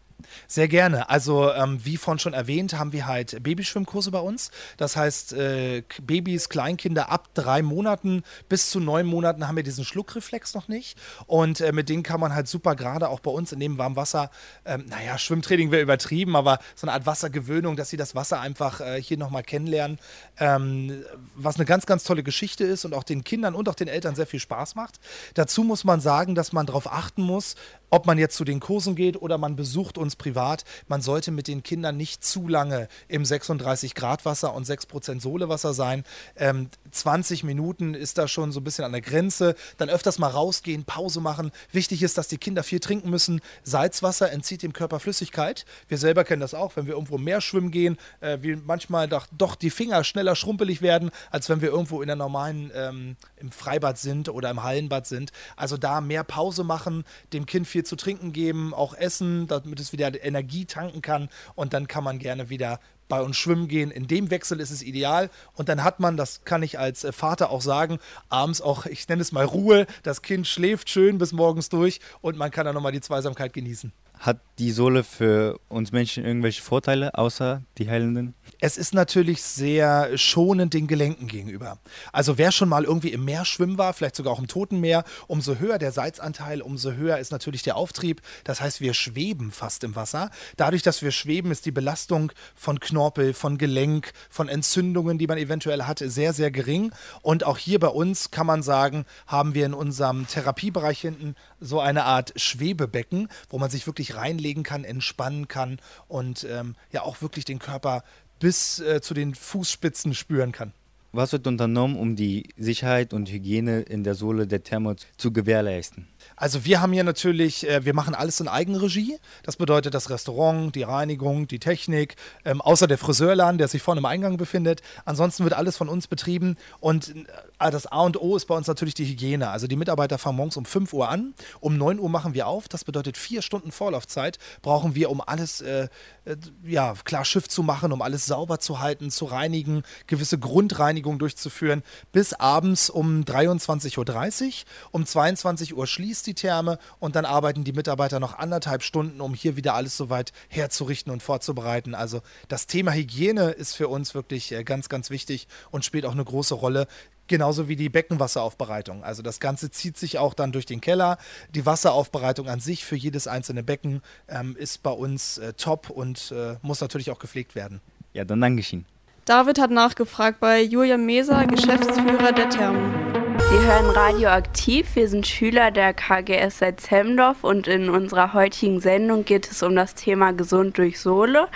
Sehr 0.48 0.68
gerne. 0.68 1.10
Also 1.10 1.52
ähm, 1.52 1.84
wie 1.84 1.98
vorhin 1.98 2.20
schon 2.20 2.34
erwähnt, 2.34 2.74
haben 2.78 2.94
wir 2.94 3.08
halt 3.08 3.42
Babyschwimmkurse 3.44 4.12
bei 4.12 4.20
uns. 4.20 4.52
Das 4.78 4.96
heißt, 4.96 5.34
äh, 5.34 5.84
Babys, 6.02 6.50
Kleinkinder 6.50 7.10
ab 7.10 7.30
drei 7.34 7.62
Monaten 7.62 8.24
bis 8.50 8.70
zu 8.70 8.80
neun 8.80 9.06
Monaten 9.06 9.48
haben 9.48 9.56
wir 9.56 9.64
diesen 9.64 9.86
Schluckreflex 9.86 10.54
noch 10.54 10.68
nicht. 10.68 10.98
Und 11.28 11.62
äh, 11.62 11.72
mit 11.72 11.90
denen 11.90 12.04
kann 12.04 12.20
man 12.20 12.34
halt 12.34 12.48
super 12.48 12.76
gerade 12.76 13.10
auch 13.10 13.20
bei 13.20 13.32
uns 13.32 13.52
in 13.52 13.60
dem 13.60 13.78
warmen 13.78 13.96
Wasser, 13.96 14.32
ähm, 14.66 14.86
naja, 14.88 15.18
Schwimmtraining 15.18 15.72
wäre 15.72 15.82
übertrieben, 15.82 16.36
aber 16.36 16.60
so 16.76 16.88
eine 16.88 16.94
Art 16.94 17.06
Wassergewöhnung, 17.06 17.76
dass 17.76 17.90
sie 17.90 17.98
das 17.98 18.16
Wasser 18.16 18.40
einfach 18.40 18.82
äh, 18.82 19.02
hier 19.02 19.18
nochmal 19.18 19.44
kennenlernen. 19.44 20.00
Ähm, 20.40 21.04
was 21.36 21.56
eine 21.56 21.66
ganz, 21.66 21.86
ganz 21.86 22.04
tolle 22.04 22.24
Geschichte 22.24 22.64
ist 22.64 22.86
und 22.86 22.94
auch 22.94 23.04
den 23.04 23.24
Kindern 23.24 23.56
und 23.56 23.70
auch 23.70 23.76
den 23.76 23.88
Eltern 23.88 24.16
sehr 24.16 24.28
viel 24.28 24.40
Spaß 24.40 24.76
macht. 24.76 25.00
Dazu 25.34 25.64
muss 25.64 25.84
man 25.84 26.00
sagen, 26.00 26.36
dass 26.36 26.54
man 26.54 26.66
darauf 26.66 26.92
achten 26.92 27.22
muss, 27.22 27.56
ob 27.94 28.08
man 28.08 28.18
jetzt 28.18 28.36
zu 28.36 28.44
den 28.44 28.60
Kursen 28.60 28.96
geht 28.96 29.22
oder 29.22 29.38
man 29.38 29.56
besucht 29.56 30.00
uns 30.00 30.16
privat, 30.16 30.66
man 30.88 31.04
sollte 31.04 31.30
mit 31.30 31.48
den 31.48 31.62
Kindern 31.62 31.96
nicht 31.96 32.26
zu 32.26 32.48
lange 32.48 32.88
im 33.08 33.24
36 33.24 33.94
Grad 33.94 34.26
Wasser 34.26 34.56
und 34.56 34.66
6% 34.66 35.22
Sohlewasser 35.22 35.76
sein. 35.76 36.04
Ähm, 36.36 36.70
20 36.90 37.44
Minuten 37.44 37.94
ist 37.94 38.18
da 38.18 38.28
schon 38.28 38.52
so 38.52 38.62
ein 38.62 38.64
bisschen 38.64 38.84
an 38.84 38.94
der 38.94 39.02
Grenze. 39.02 39.54
Dann 39.78 39.92
öfters 39.92 40.18
mal 40.18 40.30
rausgehen, 40.30 40.86
Pause 40.86 41.22
machen. 41.22 41.52
Wichtig 41.72 42.02
ist, 42.02 42.18
dass 42.18 42.28
die 42.28 42.40
Kinder 42.40 42.64
viel 42.64 42.80
trinken 42.80 43.12
müssen. 43.12 43.42
Salzwasser 43.62 44.32
entzieht 44.32 44.64
dem 44.64 44.74
Körper 44.74 45.00
Flüssigkeit. 45.00 45.64
Wir 45.88 46.00
selber 46.00 46.24
kennen 46.24 46.42
das 46.42 46.56
auch, 46.56 46.76
wenn 46.76 46.88
wir 46.88 46.94
irgendwo 46.94 47.20
mehr 47.20 47.42
schwimmen 47.42 47.70
gehen, 47.70 48.00
äh, 48.22 48.40
wie 48.42 48.56
manchmal 48.56 49.08
doch, 49.08 49.28
doch, 49.38 49.54
die 49.54 49.70
Finger 49.70 50.04
schneller 50.04 50.36
schrumpelig 50.36 50.82
werden, 50.82 51.12
als 51.30 51.48
wenn 51.48 51.62
wir 51.62 51.70
irgendwo 51.70 52.02
in 52.02 52.08
der 52.08 52.16
normalen 52.16 52.72
ähm, 52.74 53.18
im 53.38 53.52
Freibad 53.52 54.00
sind 54.00 54.30
oder 54.30 54.50
im 54.50 54.64
Hallenbad 54.64 55.06
sind. 55.06 55.32
Also 55.56 55.78
da 55.78 56.02
mehr 56.02 56.24
Pause 56.24 56.64
machen, 56.64 57.04
dem 57.34 57.46
Kind 57.46 57.68
viel 57.68 57.83
zu 57.84 57.96
trinken 57.96 58.34
geben, 58.34 58.74
auch 58.74 58.94
essen, 58.94 59.48
damit 59.48 59.80
es 59.80 59.92
wieder 59.92 60.24
Energie 60.24 60.66
tanken 60.66 61.02
kann 61.02 61.30
und 61.56 61.74
dann 61.74 61.88
kann 61.88 62.04
man 62.04 62.20
gerne 62.20 62.50
wieder 62.50 62.80
bei 63.10 63.22
uns 63.22 63.38
schwimmen 63.38 63.68
gehen. 63.68 63.92
In 63.92 64.08
dem 64.08 64.32
Wechsel 64.32 64.60
ist 64.60 64.72
es 64.72 64.82
ideal 64.82 65.30
und 65.54 65.70
dann 65.70 65.84
hat 65.84 66.00
man, 66.00 66.18
das 66.18 66.46
kann 66.46 66.64
ich 66.64 66.80
als 66.80 67.04
äh, 67.04 67.12
Vater 67.12 67.52
auch 67.52 67.62
sagen, 67.62 68.00
abends 68.30 68.62
auch, 68.62 68.86
ich 68.86 69.08
nenne 69.08 69.22
es 69.22 69.32
mal 69.32 69.46
Ruhe, 69.46 69.86
das 70.04 70.22
Kind 70.22 70.48
schläft 70.48 70.90
schön 70.90 71.18
bis 71.18 71.32
morgens 71.32 71.70
durch 71.70 72.00
und 72.22 72.38
man 72.38 72.52
kann 72.52 72.66
dann 72.66 72.76
nochmal 72.76 72.92
die 72.92 73.02
Zweisamkeit 73.02 73.54
genießen. 73.54 73.92
Hat 74.24 74.40
die 74.58 74.72
Sohle 74.72 75.04
für 75.04 75.60
uns 75.68 75.92
Menschen 75.92 76.24
irgendwelche 76.24 76.62
Vorteile, 76.62 77.16
außer 77.16 77.62
die 77.78 77.90
heilenden? 77.90 78.34
Es 78.62 78.78
ist 78.78 78.94
natürlich 78.94 79.44
sehr 79.44 80.18
schonend 80.18 80.74
den 80.74 80.88
Gelenken 80.88 81.28
gegenüber. 81.28 81.80
Also 82.14 82.38
wer 82.38 82.54
schon 82.54 82.70
mal 82.70 82.86
irgendwie 82.86 83.12
im 83.12 83.26
Meer 83.26 83.44
schwimmen 83.44 83.78
war, 83.78 83.94
vielleicht 83.94 84.16
sogar 84.16 84.32
auch 84.32 84.40
im 84.40 84.48
Toten 84.48 84.80
Meer, 84.80 85.04
umso 85.28 85.56
höher 85.56 85.78
der 85.78 85.92
Salzanteil, 85.92 86.62
umso 86.62 86.94
höher 86.94 87.18
ist 87.18 87.34
natürlich 87.34 87.64
der 87.64 87.76
Auftrieb. 87.76 88.22
Das 88.46 88.62
heißt, 88.62 88.80
wir 88.80 88.94
schweben 88.94 89.52
fast 89.52 89.84
im 89.84 89.98
Wasser. 89.98 90.30
Dadurch, 90.56 90.84
dass 90.84 91.02
wir 91.02 91.12
schweben, 91.12 91.52
ist 91.52 91.66
die 91.66 91.72
Belastung 91.72 92.32
von 92.56 92.80
Knorpel, 92.80 93.34
von 93.34 93.58
Gelenk, 93.58 94.14
von 94.30 94.48
Entzündungen, 94.48 95.18
die 95.18 95.28
man 95.28 95.38
eventuell 95.38 95.84
hatte, 95.84 96.10
sehr, 96.10 96.32
sehr 96.32 96.50
gering. 96.50 96.94
Und 97.24 97.44
auch 97.44 97.58
hier 97.58 97.80
bei 97.80 97.90
uns 97.90 98.32
kann 98.32 98.48
man 98.48 98.64
sagen, 98.64 99.04
haben 99.28 99.54
wir 99.54 99.66
in 99.66 99.74
unserem 99.74 100.28
Therapiebereich 100.28 101.02
hinten 101.02 101.36
so 101.60 101.82
eine 101.82 102.06
Art 102.06 102.32
Schwebebecken, 102.40 103.28
wo 103.50 103.58
man 103.58 103.70
sich 103.70 103.86
wirklich 103.86 104.13
reinlegen 104.16 104.64
kann, 104.64 104.84
entspannen 104.84 105.48
kann 105.48 105.80
und 106.08 106.46
ähm, 106.50 106.76
ja 106.92 107.02
auch 107.04 107.22
wirklich 107.22 107.46
den 107.46 107.60
Körper 107.60 108.04
bis 108.40 108.80
äh, 108.80 109.02
zu 109.02 109.14
den 109.14 109.36
Fußspitzen 109.36 110.14
spüren 110.14 110.52
kann. 110.52 110.74
Was 111.16 111.32
wird 111.32 111.46
unternommen, 111.46 111.96
um 111.96 112.16
die 112.16 112.50
Sicherheit 112.58 113.14
und 113.14 113.30
Hygiene 113.30 113.82
in 113.82 114.04
der 114.04 114.16
Sohle 114.16 114.48
der 114.48 114.64
Thermo 114.64 114.96
zu 115.16 115.32
gewährleisten? 115.32 116.08
Also 116.36 116.66
wir 116.66 116.82
haben 116.82 116.92
hier 116.92 117.04
natürlich, 117.04 117.70
äh, 117.70 117.86
wir 117.86 117.94
machen 117.94 118.16
alles 118.16 118.40
in 118.40 118.48
Eigenregie. 118.48 119.20
Das 119.44 119.58
bedeutet 119.58 119.94
das 119.94 120.10
Restaurant, 120.10 120.74
die 120.74 120.82
Reinigung, 120.82 121.48
die 121.48 121.60
Technik, 121.60 122.16
ähm, 122.46 122.62
außer 122.62 122.88
der 122.88 122.98
Friseurladen, 122.98 123.60
der 123.60 123.68
sich 123.68 123.84
vorne 123.84 124.00
im 124.00 124.06
Eingang 124.06 124.38
befindet. 124.38 124.82
Ansonsten 125.06 125.44
wird 125.44 125.54
alles 125.54 125.78
von 125.78 125.88
uns 125.88 126.08
betrieben 126.08 126.58
und 126.80 127.16
äh, 127.60 127.70
das 127.70 127.86
A 127.86 128.02
und 128.02 128.20
O 128.20 128.36
ist 128.36 128.46
bei 128.46 128.56
uns 128.56 128.66
natürlich 128.66 128.96
die 128.96 129.06
Hygiene. 129.06 129.50
Also 129.50 129.68
die 129.68 129.76
Mitarbeiter 129.76 130.18
fangen 130.18 130.38
morgens 130.38 130.58
um 130.58 130.66
5 130.66 130.94
Uhr 130.94 131.10
an, 131.10 131.36
um 131.60 131.78
9 131.78 132.00
Uhr 132.00 132.10
machen 132.10 132.34
wir 132.34 132.48
auf. 132.48 132.68
Das 132.68 132.84
bedeutet 132.86 133.18
vier 133.18 133.44
Stunden 133.44 133.72
Vorlaufzeit 133.72 134.40
brauchen 134.64 134.96
wir, 134.96 135.12
um 135.12 135.22
alles 135.22 135.62
äh, 135.62 135.90
äh, 136.26 136.36
ja, 136.66 136.96
klar 137.04 137.24
Schiff 137.24 137.48
zu 137.48 137.62
machen, 137.62 137.92
um 137.92 138.02
alles 138.02 138.26
sauber 138.26 138.60
zu 138.60 138.80
halten, 138.80 139.12
zu 139.12 139.26
reinigen, 139.26 139.84
gewisse 140.08 140.40
Grundreinigung 140.40 141.03
durchzuführen, 141.04 141.84
bis 142.12 142.34
abends 142.34 142.90
um 142.90 143.22
23.30 143.22 143.98
Uhr. 143.98 144.54
Um 144.92 145.06
22 145.06 145.76
Uhr 145.76 145.86
schließt 145.86 146.26
die 146.26 146.34
Therme 146.34 146.80
und 147.00 147.16
dann 147.16 147.26
arbeiten 147.26 147.64
die 147.64 147.74
Mitarbeiter 147.74 148.20
noch 148.20 148.38
anderthalb 148.38 148.84
Stunden, 148.84 149.22
um 149.22 149.34
hier 149.34 149.56
wieder 149.56 149.76
alles 149.76 149.96
soweit 149.98 150.34
herzurichten 150.50 151.12
und 151.12 151.22
vorzubereiten. 151.22 151.96
Also 151.96 152.22
das 152.48 152.68
Thema 152.68 152.92
Hygiene 152.92 153.52
ist 153.52 153.76
für 153.76 153.88
uns 153.88 154.16
wirklich 154.16 154.52
äh, 154.52 154.64
ganz, 154.64 154.90
ganz 154.90 155.10
wichtig 155.10 155.48
und 155.72 155.86
spielt 155.86 156.06
auch 156.06 156.14
eine 156.14 156.26
große 156.26 156.56
Rolle. 156.56 156.88
Genauso 157.28 157.70
wie 157.70 157.78
die 157.78 157.88
Beckenwasseraufbereitung. 157.88 159.04
Also 159.04 159.22
das 159.22 159.40
Ganze 159.40 159.72
zieht 159.72 159.98
sich 159.98 160.18
auch 160.18 160.34
dann 160.34 160.52
durch 160.52 160.66
den 160.66 160.82
Keller. 160.82 161.18
Die 161.56 161.66
Wasseraufbereitung 161.66 162.50
an 162.50 162.60
sich 162.60 162.84
für 162.84 162.98
jedes 162.98 163.28
einzelne 163.28 163.64
Becken 163.64 164.02
ähm, 164.28 164.58
ist 164.58 164.84
bei 164.84 164.92
uns 164.92 165.38
äh, 165.38 165.54
top 165.54 165.90
und 165.90 166.34
äh, 166.36 166.58
muss 166.62 166.82
natürlich 166.82 167.12
auch 167.12 167.20
gepflegt 167.20 167.56
werden. 167.56 167.80
Ja, 168.14 168.26
dann 168.26 168.42
danke 168.42 168.60
ich 168.60 168.74
Ihnen. 168.74 168.86
David 169.26 169.58
hat 169.58 169.72
nachgefragt 169.72 170.42
bei 170.42 170.62
Julian 170.62 171.06
Meser, 171.06 171.46
Geschäftsführer 171.48 172.34
der 172.34 172.50
Thermen. 172.50 172.94
Sie 173.40 173.66
hören 173.66 173.90
Radioaktiv. 173.90 174.98
Wir 174.98 175.08
sind 175.08 175.26
Schüler 175.26 175.72
der 175.72 175.94
KGS 175.94 176.60
Salzhemdorf 176.60 177.46
und 177.46 177.68
in 177.68 177.90
unserer 177.90 178.34
heutigen 178.34 178.82
Sendung 178.82 179.24
geht 179.24 179.50
es 179.50 179.64
um 179.64 179.78
das 179.78 179.96
Thema 179.96 180.34
Gesund 180.34 180.78
durch 180.78 181.00
Sohle. 181.00 181.48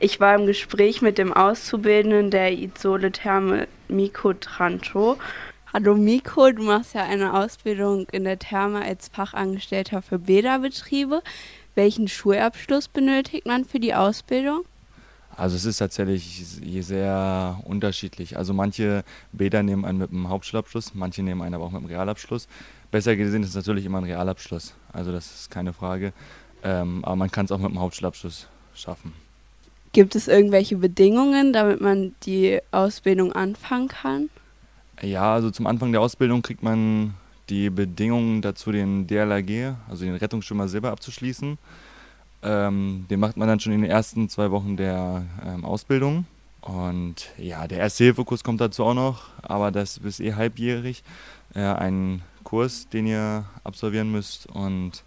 Ich 0.00 0.20
war 0.20 0.34
im 0.34 0.46
Gespräch 0.46 1.02
mit 1.02 1.18
dem 1.18 1.34
Auszubildenden 1.34 2.30
der 2.30 2.52
Isole 2.52 3.12
Therme 3.12 3.68
Miko 3.88 4.32
Tranto. 4.32 5.18
Hallo 5.70 5.94
Miko, 5.94 6.50
du 6.50 6.62
machst 6.62 6.94
ja 6.94 7.02
eine 7.02 7.34
Ausbildung 7.34 8.06
in 8.10 8.24
der 8.24 8.38
Therme 8.38 8.80
als 8.80 9.08
Fachangestellter 9.08 10.00
für 10.00 10.18
Bäderbetriebe. 10.18 11.22
Welchen 11.74 12.08
Schulabschluss 12.08 12.88
benötigt 12.88 13.44
man 13.44 13.66
für 13.66 13.80
die 13.80 13.92
Ausbildung? 13.92 14.64
Also 15.36 15.56
es 15.56 15.64
ist 15.64 15.78
tatsächlich 15.78 16.44
sehr 16.80 17.60
unterschiedlich. 17.64 18.36
Also 18.36 18.52
manche 18.52 19.02
Bäder 19.32 19.62
nehmen 19.62 19.84
einen 19.84 19.98
mit 19.98 20.10
einem 20.10 20.28
Hauptschulabschluss, 20.28 20.94
manche 20.94 21.22
nehmen 21.22 21.42
einen 21.42 21.54
aber 21.54 21.64
auch 21.64 21.70
mit 21.70 21.80
einem 21.80 21.88
Realabschluss. 21.88 22.48
Besser 22.90 23.16
gesehen 23.16 23.42
ist 23.42 23.54
natürlich 23.54 23.86
immer 23.86 23.98
ein 23.98 24.04
Realabschluss. 24.04 24.74
Also 24.92 25.12
das 25.12 25.34
ist 25.34 25.50
keine 25.50 25.72
Frage. 25.72 26.12
Ähm, 26.62 27.04
aber 27.04 27.16
man 27.16 27.30
kann 27.30 27.46
es 27.46 27.52
auch 27.52 27.58
mit 27.58 27.68
einem 27.68 27.80
Hauptschulabschluss 27.80 28.48
schaffen. 28.74 29.12
Gibt 29.92 30.14
es 30.14 30.28
irgendwelche 30.28 30.76
Bedingungen, 30.76 31.52
damit 31.52 31.80
man 31.80 32.14
die 32.24 32.60
Ausbildung 32.70 33.32
anfangen 33.32 33.88
kann? 33.88 34.30
Ja, 35.02 35.34
also 35.34 35.50
zum 35.50 35.66
Anfang 35.66 35.92
der 35.92 36.00
Ausbildung 36.00 36.42
kriegt 36.42 36.62
man 36.62 37.14
die 37.48 37.70
Bedingungen 37.70 38.40
dazu, 38.40 38.72
den 38.72 39.06
DLRG, 39.06 39.74
also 39.88 40.04
den 40.04 40.14
Rettungsschwimmer 40.14 40.68
Silber 40.68 40.92
abzuschließen. 40.92 41.58
Ähm, 42.42 43.06
den 43.08 43.20
macht 43.20 43.36
man 43.36 43.48
dann 43.48 43.60
schon 43.60 43.72
in 43.72 43.82
den 43.82 43.90
ersten 43.90 44.28
zwei 44.28 44.50
Wochen 44.50 44.76
der 44.76 45.24
ähm, 45.44 45.64
Ausbildung. 45.64 46.26
Und 46.60 47.30
ja, 47.38 47.66
der 47.66 47.78
Erste-Hilfe-Kurs 47.78 48.44
kommt 48.44 48.60
dazu 48.60 48.84
auch 48.84 48.94
noch, 48.94 49.24
aber 49.42 49.70
das 49.70 49.98
ist 49.98 50.20
eh 50.20 50.34
halbjährig. 50.34 51.02
Äh, 51.54 51.60
ein 51.60 52.22
Kurs, 52.44 52.88
den 52.88 53.06
ihr 53.06 53.44
absolvieren 53.64 54.12
müsst. 54.12 54.46
Und 54.46 55.04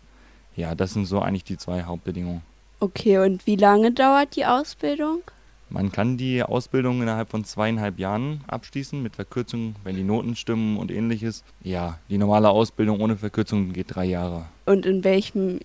ja, 0.56 0.76
das 0.76 0.94
sind 0.94 1.06
so 1.06 1.22
eigentlich 1.22 1.46
die 1.46 1.58
zwei 1.58 1.84
Hauptbedingungen. 1.84 2.42
Okay, 2.80 3.20
und 3.20 3.46
wie 3.48 3.56
lange 3.56 3.92
dauert 3.92 4.36
die 4.36 4.46
Ausbildung? 4.46 5.22
Man 5.70 5.92
kann 5.92 6.18
die 6.18 6.44
Ausbildung 6.44 7.02
innerhalb 7.02 7.30
von 7.30 7.44
zweieinhalb 7.44 7.98
Jahren 7.98 8.42
abschließen, 8.48 9.02
mit 9.02 9.16
Verkürzung, 9.16 9.76
wenn 9.84 9.96
die 9.96 10.04
Noten 10.04 10.36
stimmen 10.36 10.78
und 10.78 10.92
ähnliches. 10.92 11.44
Ja, 11.64 11.98
die 12.10 12.18
normale 12.18 12.50
Ausbildung 12.50 13.00
ohne 13.02 13.18
Verkürzung 13.18 13.74
geht 13.74 13.96
drei 13.96 14.06
Jahre. 14.06 14.46
Und 14.66 14.86
in 14.86 15.04
welchem 15.04 15.60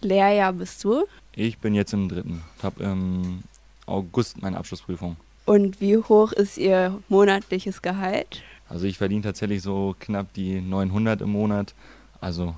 Lehrjahr 0.00 0.52
bist 0.52 0.82
du? 0.84 1.04
Ich 1.34 1.58
bin 1.58 1.74
jetzt 1.74 1.92
im 1.92 2.08
dritten. 2.08 2.42
Ich 2.58 2.64
habe 2.64 2.82
im 2.82 3.42
August 3.86 4.40
meine 4.42 4.56
Abschlussprüfung. 4.58 5.16
Und 5.44 5.80
wie 5.80 5.96
hoch 5.96 6.32
ist 6.32 6.58
Ihr 6.58 7.00
monatliches 7.08 7.82
Gehalt? 7.82 8.42
Also 8.68 8.86
ich 8.86 8.98
verdiene 8.98 9.22
tatsächlich 9.22 9.62
so 9.62 9.94
knapp 9.98 10.32
die 10.34 10.60
900 10.60 11.20
im 11.20 11.30
Monat. 11.30 11.74
Also 12.20 12.54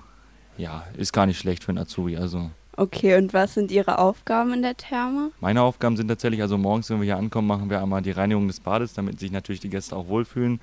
ja, 0.57 0.85
ist 0.97 1.13
gar 1.13 1.27
nicht 1.27 1.39
schlecht 1.39 1.65
für 1.65 1.71
einen 1.71 1.79
Azubi. 1.79 2.17
Also 2.17 2.51
Okay, 2.77 3.17
und 3.17 3.35
was 3.35 3.55
sind 3.55 3.73
Ihre 3.73 3.99
Aufgaben 3.99 4.53
in 4.53 4.63
der 4.63 4.77
Therme? 4.77 5.33
Meine 5.41 5.63
Aufgaben 5.63 5.97
sind 5.97 6.07
tatsächlich, 6.07 6.43
also 6.43 6.57
morgens, 6.57 6.89
wenn 6.89 7.01
wir 7.01 7.07
hier 7.07 7.17
ankommen, 7.17 7.49
machen 7.49 7.69
wir 7.71 7.83
einmal 7.83 8.03
die 8.03 8.13
Reinigung 8.13 8.47
des 8.47 8.61
Bades, 8.61 8.95
damit 8.95 9.19
sich 9.19 9.33
natürlich 9.33 9.61
die 9.61 9.69
Gäste 9.69 9.97
auch 9.97 10.07
wohlfühlen. 10.07 10.61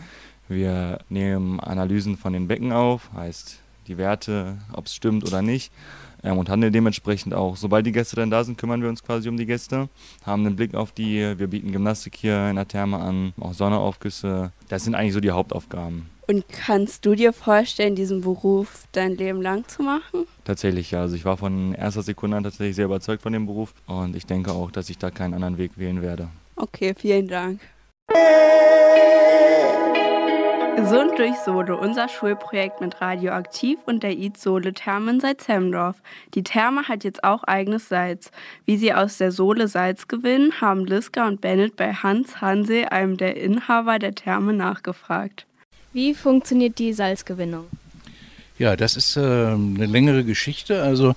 Wir 0.47 0.99
nehmen 1.09 1.59
Analysen 1.59 2.15
von 2.17 2.31
den 2.31 2.47
Becken 2.47 2.71
auf, 2.71 3.11
heißt 3.13 3.59
die 3.87 3.97
Werte, 3.97 4.57
ob 4.71 4.85
es 4.85 4.95
stimmt 4.95 5.27
oder 5.27 5.41
nicht 5.41 5.73
ähm, 6.25 6.37
und 6.37 6.49
handeln 6.49 6.73
dementsprechend 6.73 7.33
auch. 7.33 7.55
Sobald 7.55 7.85
die 7.85 7.91
Gäste 7.91 8.17
dann 8.17 8.29
da 8.29 8.43
sind, 8.43 8.57
kümmern 8.57 8.81
wir 8.81 8.89
uns 8.89 9.03
quasi 9.03 9.29
um 9.29 9.37
die 9.37 9.45
Gäste, 9.45 9.87
haben 10.25 10.45
einen 10.45 10.55
Blick 10.55 10.73
auf 10.75 10.91
die, 10.91 11.37
wir 11.37 11.47
bieten 11.47 11.71
Gymnastik 11.71 12.15
hier 12.15 12.49
in 12.49 12.55
der 12.55 12.67
Therme 12.67 12.97
an, 12.97 13.33
auch 13.39 13.53
Sonneaufgüsse. 13.53 14.51
Das 14.67 14.83
sind 14.83 14.95
eigentlich 14.95 15.13
so 15.13 15.19
die 15.21 15.31
Hauptaufgaben. 15.31 16.09
Und 16.27 16.45
kannst 16.49 17.05
du 17.05 17.13
dir 17.13 17.33
vorstellen, 17.33 17.95
diesen 17.95 18.21
Beruf 18.21 18.85
dein 18.93 19.15
Leben 19.15 19.41
lang 19.43 19.67
zu 19.67 19.83
machen? 19.83 20.25
Tatsächlich, 20.43 20.89
ja. 20.91 21.01
Also 21.01 21.15
ich 21.15 21.23
war 21.23 21.37
von 21.37 21.75
erster 21.75 22.01
Sekunde 22.01 22.35
an 22.35 22.43
tatsächlich 22.43 22.75
sehr 22.75 22.85
überzeugt 22.85 23.21
von 23.21 23.31
dem 23.31 23.45
Beruf 23.45 23.75
und 23.85 24.15
ich 24.15 24.25
denke 24.25 24.51
auch, 24.51 24.71
dass 24.71 24.89
ich 24.89 24.97
da 24.97 25.11
keinen 25.11 25.35
anderen 25.35 25.59
Weg 25.59 25.77
wählen 25.77 26.01
werde. 26.01 26.29
Okay, 26.55 26.95
vielen 26.97 27.27
Dank. 27.27 27.59
Gesund 30.75 31.17
durch 31.17 31.35
Sole, 31.45 31.77
unser 31.77 32.09
Schulprojekt 32.09 32.81
mit 32.81 32.99
Radioaktiv 32.99 33.79
und 33.85 34.03
der 34.03 34.17
Eat 34.17 34.37
Sole 34.37 34.73
Therme 34.73 35.11
in 35.11 35.19
Salzhemdorf. 35.21 35.95
Die 36.33 36.43
Therme 36.43 36.89
hat 36.89 37.05
jetzt 37.05 37.23
auch 37.23 37.43
eigenes 37.45 37.87
Salz. 37.87 38.29
Wie 38.65 38.75
sie 38.75 38.93
aus 38.93 39.17
der 39.17 39.31
Sole 39.31 39.69
Salz 39.69 40.09
gewinnen, 40.09 40.59
haben 40.59 40.85
Liska 40.85 41.27
und 41.27 41.39
Bennett 41.39 41.77
bei 41.77 41.93
Hans 41.93 42.41
Hanse, 42.41 42.91
einem 42.91 43.15
der 43.15 43.37
Inhaber 43.37 43.99
der 43.99 44.15
Therme, 44.15 44.51
nachgefragt. 44.51 45.45
Wie 45.93 46.13
funktioniert 46.13 46.77
die 46.77 46.91
Salzgewinnung? 46.91 47.67
Ja, 48.57 48.75
das 48.75 48.97
ist 48.97 49.15
äh, 49.15 49.21
eine 49.21 49.85
längere 49.85 50.25
Geschichte. 50.25 50.83
Also 50.83 51.15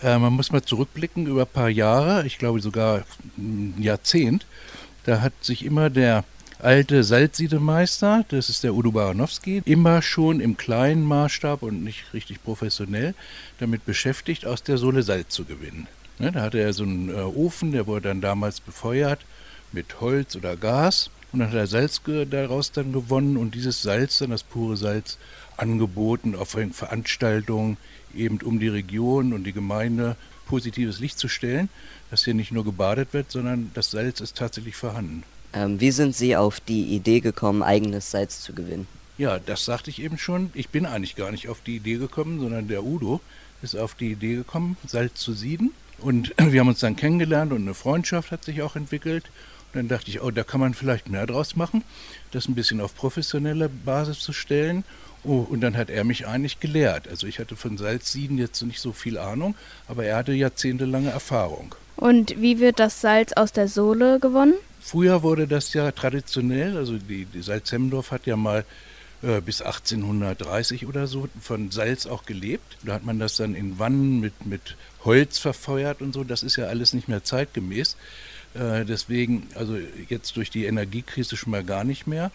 äh, 0.00 0.16
man 0.16 0.32
muss 0.32 0.52
mal 0.52 0.62
zurückblicken 0.62 1.26
über 1.26 1.42
ein 1.42 1.52
paar 1.52 1.70
Jahre, 1.70 2.24
ich 2.24 2.38
glaube 2.38 2.60
sogar 2.60 3.02
ein 3.36 3.74
Jahrzehnt. 3.78 4.46
Da 5.04 5.20
hat 5.20 5.32
sich 5.40 5.64
immer 5.64 5.90
der 5.90 6.22
alte 6.62 7.02
Salzsiedemeister, 7.02 8.24
das 8.28 8.48
ist 8.48 8.62
der 8.62 8.74
Udo 8.74 8.92
Baranowski, 8.92 9.62
immer 9.64 10.00
schon 10.00 10.40
im 10.40 10.56
kleinen 10.56 11.04
Maßstab 11.04 11.62
und 11.62 11.82
nicht 11.82 12.14
richtig 12.14 12.42
professionell 12.42 13.14
damit 13.58 13.84
beschäftigt, 13.84 14.46
aus 14.46 14.62
der 14.62 14.78
Sohle 14.78 15.02
Salz 15.02 15.34
zu 15.34 15.44
gewinnen. 15.44 15.88
Ne, 16.18 16.30
da 16.30 16.42
hatte 16.42 16.60
er 16.60 16.72
so 16.72 16.84
einen 16.84 17.08
äh, 17.08 17.14
Ofen, 17.14 17.72
der 17.72 17.86
wurde 17.86 18.08
dann 18.08 18.20
damals 18.20 18.60
befeuert 18.60 19.20
mit 19.72 20.00
Holz 20.00 20.36
oder 20.36 20.56
Gas 20.56 21.10
und 21.32 21.40
dann 21.40 21.48
hat 21.48 21.56
er 21.56 21.66
Salz 21.66 22.00
daraus 22.30 22.70
dann 22.70 22.92
gewonnen 22.92 23.36
und 23.36 23.54
dieses 23.54 23.82
Salz, 23.82 24.18
dann 24.18 24.30
das 24.30 24.44
pure 24.44 24.76
Salz, 24.76 25.18
angeboten 25.56 26.34
auf 26.34 26.56
Veranstaltungen 26.72 27.76
eben 28.14 28.40
um 28.42 28.58
die 28.58 28.68
Region 28.68 29.32
und 29.32 29.44
die 29.44 29.52
Gemeinde 29.52 30.16
positives 30.46 31.00
Licht 31.00 31.18
zu 31.18 31.28
stellen, 31.28 31.68
dass 32.10 32.24
hier 32.24 32.34
nicht 32.34 32.52
nur 32.52 32.64
gebadet 32.64 33.12
wird, 33.12 33.30
sondern 33.30 33.70
das 33.74 33.90
Salz 33.90 34.20
ist 34.20 34.36
tatsächlich 34.36 34.76
vorhanden. 34.76 35.24
Ähm, 35.54 35.80
wie 35.80 35.90
sind 35.90 36.16
Sie 36.16 36.36
auf 36.36 36.60
die 36.60 36.94
Idee 36.94 37.20
gekommen, 37.20 37.62
eigenes 37.62 38.10
Salz 38.10 38.40
zu 38.40 38.52
gewinnen? 38.52 38.86
Ja, 39.18 39.38
das 39.38 39.64
sagte 39.64 39.90
ich 39.90 40.00
eben 40.00 40.18
schon. 40.18 40.50
Ich 40.54 40.70
bin 40.70 40.86
eigentlich 40.86 41.16
gar 41.16 41.30
nicht 41.30 41.48
auf 41.48 41.60
die 41.60 41.76
Idee 41.76 41.96
gekommen, 41.96 42.40
sondern 42.40 42.68
der 42.68 42.84
Udo 42.84 43.20
ist 43.62 43.76
auf 43.76 43.94
die 43.94 44.12
Idee 44.12 44.34
gekommen, 44.36 44.76
Salz 44.86 45.20
zu 45.20 45.32
sieden. 45.32 45.72
Und 45.98 46.34
wir 46.38 46.60
haben 46.60 46.68
uns 46.68 46.80
dann 46.80 46.96
kennengelernt 46.96 47.52
und 47.52 47.62
eine 47.62 47.74
Freundschaft 47.74 48.30
hat 48.30 48.44
sich 48.44 48.62
auch 48.62 48.76
entwickelt. 48.76 49.24
Und 49.72 49.78
dann 49.78 49.88
dachte 49.88 50.10
ich, 50.10 50.22
oh, 50.22 50.30
da 50.30 50.44
kann 50.44 50.60
man 50.60 50.74
vielleicht 50.74 51.08
mehr 51.08 51.26
draus 51.26 51.56
machen, 51.56 51.82
das 52.30 52.46
ein 52.46 52.54
bisschen 52.54 52.80
auf 52.80 52.94
professionelle 52.94 53.68
Basis 53.68 54.20
zu 54.20 54.32
stellen. 54.32 54.84
Oh, 55.24 55.46
und 55.48 55.60
dann 55.60 55.76
hat 55.76 55.88
er 55.88 56.04
mich 56.04 56.26
eigentlich 56.26 56.60
gelehrt. 56.60 57.06
Also 57.08 57.26
ich 57.26 57.38
hatte 57.38 57.56
von 57.56 57.78
Salzsieden 57.78 58.38
jetzt 58.38 58.60
nicht 58.62 58.80
so 58.80 58.92
viel 58.92 59.18
Ahnung, 59.18 59.54
aber 59.86 60.04
er 60.04 60.16
hatte 60.16 60.32
jahrzehntelange 60.32 61.10
Erfahrung. 61.10 61.74
Und 61.96 62.40
wie 62.40 62.58
wird 62.58 62.80
das 62.80 63.00
Salz 63.00 63.32
aus 63.34 63.52
der 63.52 63.68
Sohle 63.68 64.18
gewonnen? 64.18 64.54
Früher 64.82 65.22
wurde 65.22 65.46
das 65.46 65.72
ja 65.74 65.90
traditionell, 65.92 66.76
also 66.76 66.98
die, 66.98 67.24
die 67.24 67.42
Salzhemmendorf 67.42 68.10
hat 68.10 68.26
ja 68.26 68.36
mal 68.36 68.64
äh, 69.22 69.40
bis 69.40 69.62
1830 69.62 70.86
oder 70.86 71.06
so 71.06 71.28
von 71.40 71.70
Salz 71.70 72.06
auch 72.06 72.24
gelebt. 72.24 72.76
Da 72.82 72.94
hat 72.94 73.04
man 73.04 73.20
das 73.20 73.36
dann 73.36 73.54
in 73.54 73.78
Wannen 73.78 74.18
mit, 74.20 74.44
mit 74.44 74.76
Holz 75.04 75.38
verfeuert 75.38 76.02
und 76.02 76.12
so. 76.12 76.24
Das 76.24 76.42
ist 76.42 76.56
ja 76.56 76.66
alles 76.66 76.92
nicht 76.92 77.06
mehr 77.08 77.22
zeitgemäß. 77.22 77.96
Äh, 78.54 78.84
deswegen, 78.84 79.46
also 79.54 79.78
jetzt 80.08 80.36
durch 80.36 80.50
die 80.50 80.64
Energiekrise 80.64 81.36
schon 81.36 81.52
mal 81.52 81.62
gar 81.62 81.84
nicht 81.84 82.08
mehr. 82.08 82.32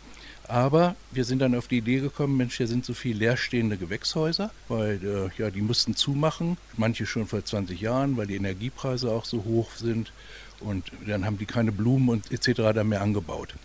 Aber 0.48 0.96
wir 1.12 1.25
sind 1.25 1.39
dann 1.39 1.56
auf 1.56 1.68
die 1.68 1.80
Idee 1.80 2.00
gekommen, 2.00 2.38
Mensch, 2.38 2.56
hier 2.56 2.68
sind 2.68 2.86
so 2.86 2.94
viele 2.94 3.20
leerstehende 3.20 3.75
Gewächshäuser, 3.75 4.50
weil 4.70 5.00
äh, 5.04 5.42
ja, 5.42 5.51
die 5.51 5.62
mussten 5.62 5.94
zumachen, 5.94 6.58
manche 6.77 7.06
schon 7.06 7.27
vor 7.27 7.44
20 7.44 7.82
Jahren, 7.82 8.16
weil 8.16 8.27
die 8.27 8.38
Energiepreise 8.38 9.12
auch 9.12 9.25
so 9.25 9.44
hoch 9.44 9.72
sind. 9.75 10.13
Und 10.60 10.92
dann 11.06 11.26
haben 11.26 11.38
die 11.38 11.46
keine 11.46 11.72
Blumen 11.72 12.10
und 12.10 12.32
etc. 12.32 12.74
da 12.74 12.84
mehr 12.84 13.02
angebaut. 13.02 13.56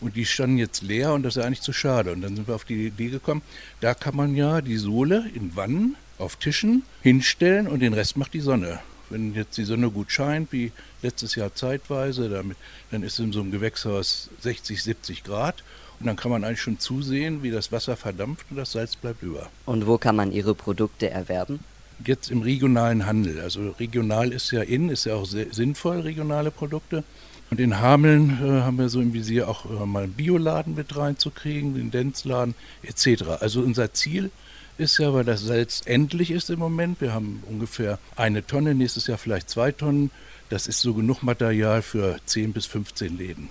Und 0.00 0.16
die 0.16 0.26
standen 0.26 0.58
jetzt 0.58 0.82
leer 0.82 1.12
und 1.12 1.22
das 1.22 1.36
ist 1.36 1.44
eigentlich 1.44 1.62
zu 1.62 1.72
schade. 1.72 2.12
Und 2.12 2.22
dann 2.22 2.36
sind 2.36 2.48
wir 2.48 2.54
auf 2.54 2.64
die 2.64 2.88
Idee 2.88 3.08
gekommen, 3.08 3.42
da 3.80 3.94
kann 3.94 4.16
man 4.16 4.36
ja 4.36 4.60
die 4.60 4.76
Sohle 4.76 5.30
in 5.34 5.56
Wannen 5.56 5.96
auf 6.18 6.36
Tischen 6.36 6.82
hinstellen 7.02 7.66
und 7.66 7.80
den 7.80 7.94
Rest 7.94 8.16
macht 8.16 8.34
die 8.34 8.40
Sonne. 8.40 8.80
Wenn 9.10 9.34
jetzt 9.34 9.56
die 9.56 9.64
Sonne 9.64 9.90
gut 9.90 10.10
scheint, 10.10 10.52
wie 10.52 10.72
letztes 11.02 11.34
Jahr 11.34 11.54
zeitweise, 11.54 12.28
damit, 12.28 12.56
dann 12.90 13.02
ist 13.02 13.18
in 13.18 13.32
so 13.32 13.40
einem 13.40 13.50
Gewächshaus 13.50 14.30
60, 14.40 14.82
70 14.82 15.24
Grad 15.24 15.62
und 16.00 16.06
dann 16.06 16.16
kann 16.16 16.30
man 16.30 16.44
eigentlich 16.44 16.62
schon 16.62 16.78
zusehen, 16.78 17.42
wie 17.42 17.50
das 17.50 17.70
Wasser 17.70 17.96
verdampft 17.96 18.46
und 18.50 18.56
das 18.56 18.72
Salz 18.72 18.96
bleibt 18.96 19.22
über. 19.22 19.48
Und 19.66 19.86
wo 19.86 19.98
kann 19.98 20.16
man 20.16 20.32
Ihre 20.32 20.54
Produkte 20.54 21.10
erwerben? 21.10 21.60
Jetzt 22.04 22.30
im 22.30 22.42
regionalen 22.42 23.06
Handel. 23.06 23.40
Also 23.40 23.70
regional 23.78 24.32
ist 24.32 24.50
ja 24.50 24.62
in, 24.62 24.88
ist 24.88 25.04
ja 25.04 25.14
auch 25.14 25.26
sinnvoll, 25.26 26.00
regionale 26.00 26.50
Produkte. 26.50 27.04
Und 27.50 27.60
in 27.60 27.78
Hameln 27.78 28.38
äh, 28.42 28.62
haben 28.62 28.78
wir 28.78 28.88
so 28.88 29.00
im 29.00 29.12
Visier 29.12 29.48
auch 29.48 29.66
äh, 29.66 29.86
mal 29.86 30.04
einen 30.04 30.12
Bioladen 30.12 30.74
mit 30.74 30.96
reinzukriegen, 30.96 31.74
den 31.74 31.90
Denzladen 31.90 32.54
etc. 32.82 33.24
Also 33.40 33.60
unser 33.60 33.92
Ziel 33.92 34.30
ist 34.76 34.98
ja, 34.98 35.12
weil 35.14 35.24
das 35.24 35.42
Salz 35.42 35.82
endlich 35.84 36.30
ist 36.30 36.50
im 36.50 36.58
Moment. 36.58 37.00
Wir 37.00 37.12
haben 37.12 37.42
ungefähr 37.48 37.98
eine 38.16 38.44
Tonne, 38.44 38.74
nächstes 38.74 39.06
Jahr 39.06 39.18
vielleicht 39.18 39.50
zwei 39.50 39.70
Tonnen. 39.70 40.10
Das 40.48 40.66
ist 40.66 40.80
so 40.80 40.94
genug 40.94 41.22
Material 41.22 41.82
für 41.82 42.16
10 42.26 42.52
bis 42.52 42.66
15 42.66 43.16
Läden. 43.16 43.50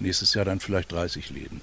Nächstes 0.00 0.34
Jahr 0.34 0.44
dann 0.44 0.60
vielleicht 0.60 0.90
30 0.92 1.30
Läden. 1.30 1.60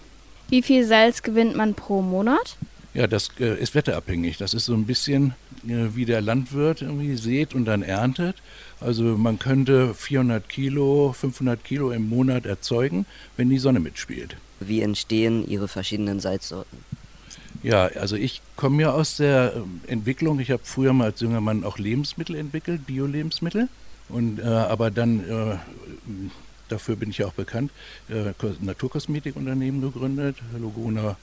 Wie 0.50 0.62
viel 0.62 0.86
Salz 0.86 1.24
gewinnt 1.24 1.56
man 1.56 1.76
pro 1.76 2.02
Monat? 2.02 2.58
Ja, 2.94 3.08
das 3.08 3.30
äh, 3.40 3.58
ist 3.58 3.74
wetterabhängig. 3.74 4.38
Das 4.38 4.54
ist 4.54 4.66
so 4.66 4.74
ein 4.74 4.86
bisschen 4.86 5.34
äh, 5.66 5.96
wie 5.96 6.06
der 6.06 6.22
Landwirt 6.22 6.82
irgendwie 6.82 7.16
sät 7.16 7.56
und 7.56 7.66
dann 7.66 7.84
erntet. 7.84 8.36
Also 8.82 9.04
man 9.04 9.40
könnte 9.40 9.94
400 9.94 10.48
Kilo, 10.50 11.14
500 11.14 11.64
Kilo 11.64 11.92
im 11.92 12.10
Monat 12.10 12.46
erzeugen, 12.46 13.06
wenn 13.38 13.50
die 13.50 13.60
Sonne 13.60 13.80
mitspielt. 13.80 14.36
Wie 14.60 14.82
entstehen 14.82 15.48
Ihre 15.48 15.68
verschiedenen 15.68 16.20
Salzsorten? 16.20 16.78
Ja, 17.64 17.86
also 17.88 18.16
ich 18.16 18.42
komme 18.56 18.82
ja 18.82 18.92
aus 18.92 19.18
der 19.18 19.54
ähm, 19.56 19.82
Entwicklung. 19.88 20.40
Ich 20.40 20.52
habe 20.52 20.64
früher 20.66 20.94
mal 20.94 21.06
als 21.06 21.22
junger 21.22 21.42
Mann 21.42 21.64
auch 21.64 21.78
Lebensmittel 21.78 22.36
entwickelt, 22.36 22.86
Bio-Lebensmittel. 22.88 23.70
Und, 24.10 24.40
äh, 24.40 24.44
aber 24.44 24.92
dann, 24.92 25.20
äh, 25.30 25.56
dafür 26.68 26.96
bin 26.96 27.12
ich 27.12 27.20
ja 27.20 27.28
auch 27.28 27.34
bekannt, 27.34 27.72
äh, 28.10 28.34
Naturkosmetikunternehmen 28.62 29.82
gegründet, 29.82 30.38
Logona 30.60 31.18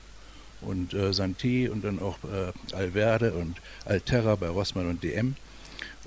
und 0.61 0.95
äh, 0.95 1.11
Santé 1.11 1.71
und 1.71 1.85
dann 1.85 2.00
auch 2.00 2.19
äh, 2.25 2.75
Alverde 2.75 3.33
und 3.33 3.57
Alterra 3.85 4.35
bei 4.37 4.49
Rossmann 4.49 4.88
und 4.88 5.03
DM. 5.03 5.37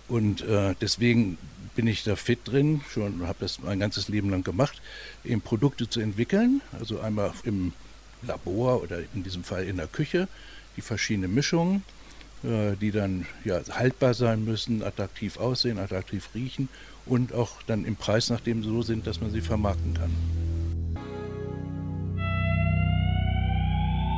Und 0.08 0.42
äh, 0.42 0.76
deswegen 0.82 1.38
bin 1.76 1.88
ich 1.88 2.04
da 2.04 2.16
fit 2.16 2.40
drin, 2.46 2.82
schon 2.90 3.28
habe 3.28 3.38
das 3.40 3.60
mein 3.60 3.80
ganzes 3.80 4.10
Leben 4.10 4.30
lang 4.30 4.44
gemacht, 4.44 4.82
eben 5.24 5.42
Produkte 5.42 5.90
zu 5.90 6.02
entwickeln, 6.02 6.62
also 6.78 7.00
einmal 7.00 7.32
im 7.44 7.74
Labor 8.24 8.84
oder 8.84 9.00
in 9.14 9.24
diesem 9.24 9.44
Fall 9.44 9.64
in 9.64 9.78
der 9.78 9.88
Küche, 9.88 10.28
die 10.76 10.82
verschiedenen 10.82 11.34
Mischungen, 11.34 11.84
äh, 12.44 12.76
die 12.76 12.92
dann 12.92 13.26
ja, 13.46 13.62
haltbar 13.72 14.14
sein 14.14 14.44
müssen, 14.44 14.84
attraktiv 14.84 15.38
aussehen, 15.38 15.80
attraktiv 15.80 16.30
riechen 16.36 16.70
und 17.06 17.34
auch 17.34 17.62
dann 17.64 17.86
im 17.86 17.96
Preis 17.96 18.30
nach 18.30 18.42
dem 18.42 18.64
so 18.64 18.82
sind, 18.82 19.08
dass 19.08 19.22
man 19.22 19.32
sie 19.32 19.42
vermarkten 19.42 19.94
kann. 19.94 20.41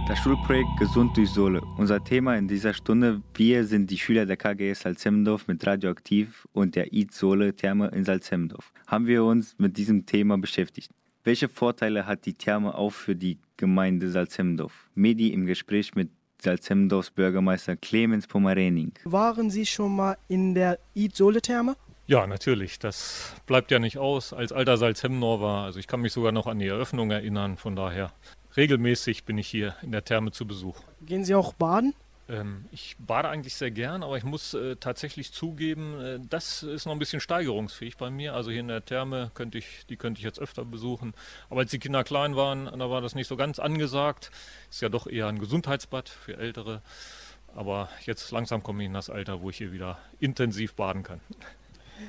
Das 0.05 0.19
Schulprojekt 0.19 0.67
Gesund 0.77 1.15
durch 1.15 1.29
Sohle. 1.29 1.61
Unser 1.77 2.03
Thema 2.03 2.35
in 2.35 2.49
dieser 2.49 2.73
Stunde, 2.73 3.21
wir 3.35 3.63
sind 3.63 3.89
die 3.89 3.97
Schüler 3.97 4.25
der 4.25 4.35
KGS 4.35 4.81
Salzhemmendorf 4.81 5.47
mit 5.47 5.65
Radioaktiv 5.65 6.45
und 6.51 6.75
der 6.75 6.91
IT 6.91 7.13
Sohle 7.13 7.55
Therme 7.55 7.87
in 7.87 8.03
Salzhemmendorf. 8.03 8.73
Haben 8.85 9.07
wir 9.07 9.23
uns 9.23 9.55
mit 9.57 9.77
diesem 9.77 10.05
Thema 10.05 10.37
beschäftigt. 10.37 10.91
Welche 11.23 11.47
Vorteile 11.47 12.05
hat 12.05 12.25
die 12.25 12.33
Therme 12.33 12.75
auch 12.77 12.91
für 12.91 13.15
die 13.15 13.39
Gemeinde 13.55 14.09
Salzhemmendorf? 14.09 14.89
Medi 14.93 15.29
im 15.29 15.45
Gespräch 15.45 15.95
mit 15.95 16.09
Salzhemmendorfs 16.41 17.11
Bürgermeister 17.11 17.77
Clemens 17.77 18.27
Pomerening. 18.27 18.91
Waren 19.05 19.49
Sie 19.49 19.65
schon 19.65 19.95
mal 19.95 20.17
in 20.27 20.53
der 20.53 20.79
IT 20.95 21.15
Sohle 21.15 21.41
Therme? 21.41 21.77
Ja, 22.07 22.27
natürlich. 22.27 22.77
Das 22.77 23.33
bleibt 23.45 23.71
ja 23.71 23.79
nicht 23.79 23.97
aus. 23.97 24.33
Als 24.33 24.51
alter 24.51 24.75
Salzhemmendorfer, 24.75 25.63
also 25.63 25.79
ich 25.79 25.87
kann 25.87 26.01
mich 26.01 26.11
sogar 26.11 26.33
noch 26.33 26.47
an 26.47 26.59
die 26.59 26.67
Eröffnung 26.67 27.09
erinnern, 27.09 27.55
von 27.55 27.77
daher 27.77 28.11
regelmäßig 28.57 29.25
bin 29.25 29.37
ich 29.37 29.47
hier 29.47 29.75
in 29.81 29.91
der 29.91 30.03
Therme 30.03 30.31
zu 30.31 30.45
Besuch. 30.45 30.79
Gehen 31.01 31.25
Sie 31.25 31.35
auch 31.35 31.53
baden? 31.53 31.93
Ähm, 32.29 32.65
ich 32.71 32.95
bade 32.99 33.27
eigentlich 33.27 33.55
sehr 33.55 33.71
gern, 33.71 34.01
aber 34.01 34.17
ich 34.17 34.23
muss 34.23 34.53
äh, 34.53 34.77
tatsächlich 34.77 35.33
zugeben, 35.33 35.99
äh, 35.99 36.19
das 36.29 36.63
ist 36.63 36.85
noch 36.85 36.93
ein 36.93 36.99
bisschen 36.99 37.19
steigerungsfähig 37.19 37.97
bei 37.97 38.09
mir. 38.09 38.33
Also 38.33 38.49
hier 38.49 38.61
in 38.61 38.69
der 38.69 38.85
Therme 38.85 39.31
könnte 39.33 39.57
ich, 39.57 39.85
die 39.89 39.97
könnte 39.97 40.19
ich 40.19 40.25
jetzt 40.25 40.39
öfter 40.39 40.63
besuchen. 40.63 41.13
Aber 41.49 41.61
als 41.61 41.71
die 41.71 41.79
Kinder 41.79 42.03
klein 42.03 42.35
waren, 42.35 42.65
da 42.65 42.89
war 42.89 43.01
das 43.01 43.15
nicht 43.15 43.27
so 43.27 43.35
ganz 43.35 43.59
angesagt. 43.59 44.31
Ist 44.69 44.81
ja 44.81 44.89
doch 44.89 45.07
eher 45.07 45.27
ein 45.27 45.39
Gesundheitsbad 45.39 46.07
für 46.07 46.37
Ältere. 46.37 46.81
Aber 47.55 47.89
jetzt 48.05 48.31
langsam 48.31 48.63
komme 48.63 48.83
ich 48.83 48.87
in 48.87 48.93
das 48.93 49.09
Alter, 49.09 49.41
wo 49.41 49.49
ich 49.49 49.57
hier 49.57 49.73
wieder 49.73 49.99
intensiv 50.19 50.73
baden 50.75 51.03
kann. 51.03 51.19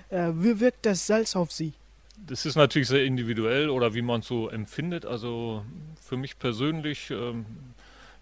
Äh, 0.09 0.31
wie 0.35 0.61
wirkt 0.61 0.87
das 0.87 1.07
Salz 1.07 1.37
auf 1.37 1.53
Sie? 1.53 1.75
Das 2.17 2.47
ist 2.47 2.57
natürlich 2.57 2.89
sehr 2.89 3.05
individuell 3.05 3.69
oder 3.69 3.95
wie 3.95 4.03
man 4.03 4.21
es 4.21 4.27
so 4.27 4.49
empfindet. 4.49 5.05
Also 5.05 5.65
für 6.01 6.17
mich 6.17 6.39
persönlich 6.39 7.11
ähm, 7.11 7.45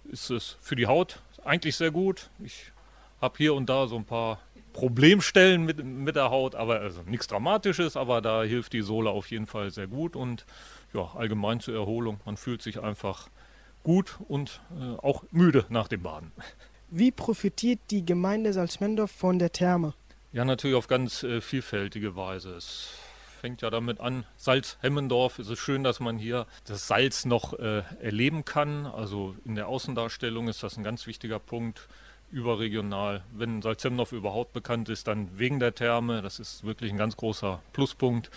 ist 0.04 0.30
es 0.30 0.56
für 0.60 0.76
die 0.76 0.86
Haut 0.86 1.20
eigentlich 1.44 1.76
sehr 1.76 1.90
gut. 1.90 2.30
Ich 2.42 2.72
habe 3.20 3.34
hier 3.36 3.54
und 3.54 3.68
da 3.68 3.86
so 3.86 3.96
ein 3.96 4.04
paar 4.04 4.40
Problemstellen 4.72 5.64
mit, 5.64 5.84
mit 5.84 6.16
der 6.16 6.30
Haut, 6.30 6.54
aber 6.54 6.80
also 6.80 7.02
nichts 7.02 7.26
Dramatisches, 7.26 7.96
aber 7.96 8.20
da 8.20 8.42
hilft 8.42 8.72
die 8.72 8.80
Sohle 8.80 9.10
auf 9.10 9.30
jeden 9.30 9.46
Fall 9.46 9.70
sehr 9.70 9.86
gut 9.86 10.16
und 10.16 10.46
ja, 10.94 11.10
allgemein 11.14 11.60
zur 11.60 11.74
Erholung. 11.74 12.20
Man 12.24 12.36
fühlt 12.36 12.62
sich 12.62 12.80
einfach 12.80 13.28
gut 13.82 14.18
und 14.28 14.60
äh, 14.80 14.96
auch 14.98 15.24
müde 15.30 15.66
nach 15.68 15.88
dem 15.88 16.02
Baden. 16.02 16.32
Wie 16.90 17.10
profitiert 17.10 17.80
die 17.90 18.04
Gemeinde 18.04 18.52
Salzmendorf 18.52 19.10
von 19.10 19.38
der 19.38 19.52
Therme? 19.52 19.94
Ja, 20.32 20.44
natürlich 20.44 20.76
auf 20.76 20.88
ganz 20.88 21.22
äh, 21.22 21.40
vielfältige 21.40 22.16
Weise. 22.16 22.54
Es 22.54 22.94
fängt 23.42 23.60
ja 23.60 23.70
damit 23.70 23.98
an, 23.98 24.24
Salzhemmendorf. 24.36 25.40
Es 25.40 25.48
ist 25.48 25.58
schön, 25.58 25.82
dass 25.82 25.98
man 25.98 26.16
hier 26.16 26.46
das 26.64 26.86
Salz 26.86 27.24
noch 27.24 27.58
äh, 27.58 27.82
erleben 28.00 28.44
kann. 28.44 28.86
Also 28.86 29.34
in 29.44 29.56
der 29.56 29.66
Außendarstellung 29.66 30.46
ist 30.46 30.62
das 30.62 30.76
ein 30.76 30.84
ganz 30.84 31.08
wichtiger 31.08 31.40
Punkt. 31.40 31.88
Überregional. 32.30 33.24
Wenn 33.32 33.60
Salzhemmendorf 33.60 34.12
überhaupt 34.12 34.52
bekannt 34.52 34.88
ist, 34.88 35.08
dann 35.08 35.28
wegen 35.40 35.58
der 35.58 35.74
Therme. 35.74 36.22
Das 36.22 36.38
ist 36.38 36.62
wirklich 36.62 36.92
ein 36.92 36.96
ganz 36.96 37.16
großer 37.16 37.60
Pluspunkt. 37.72 38.30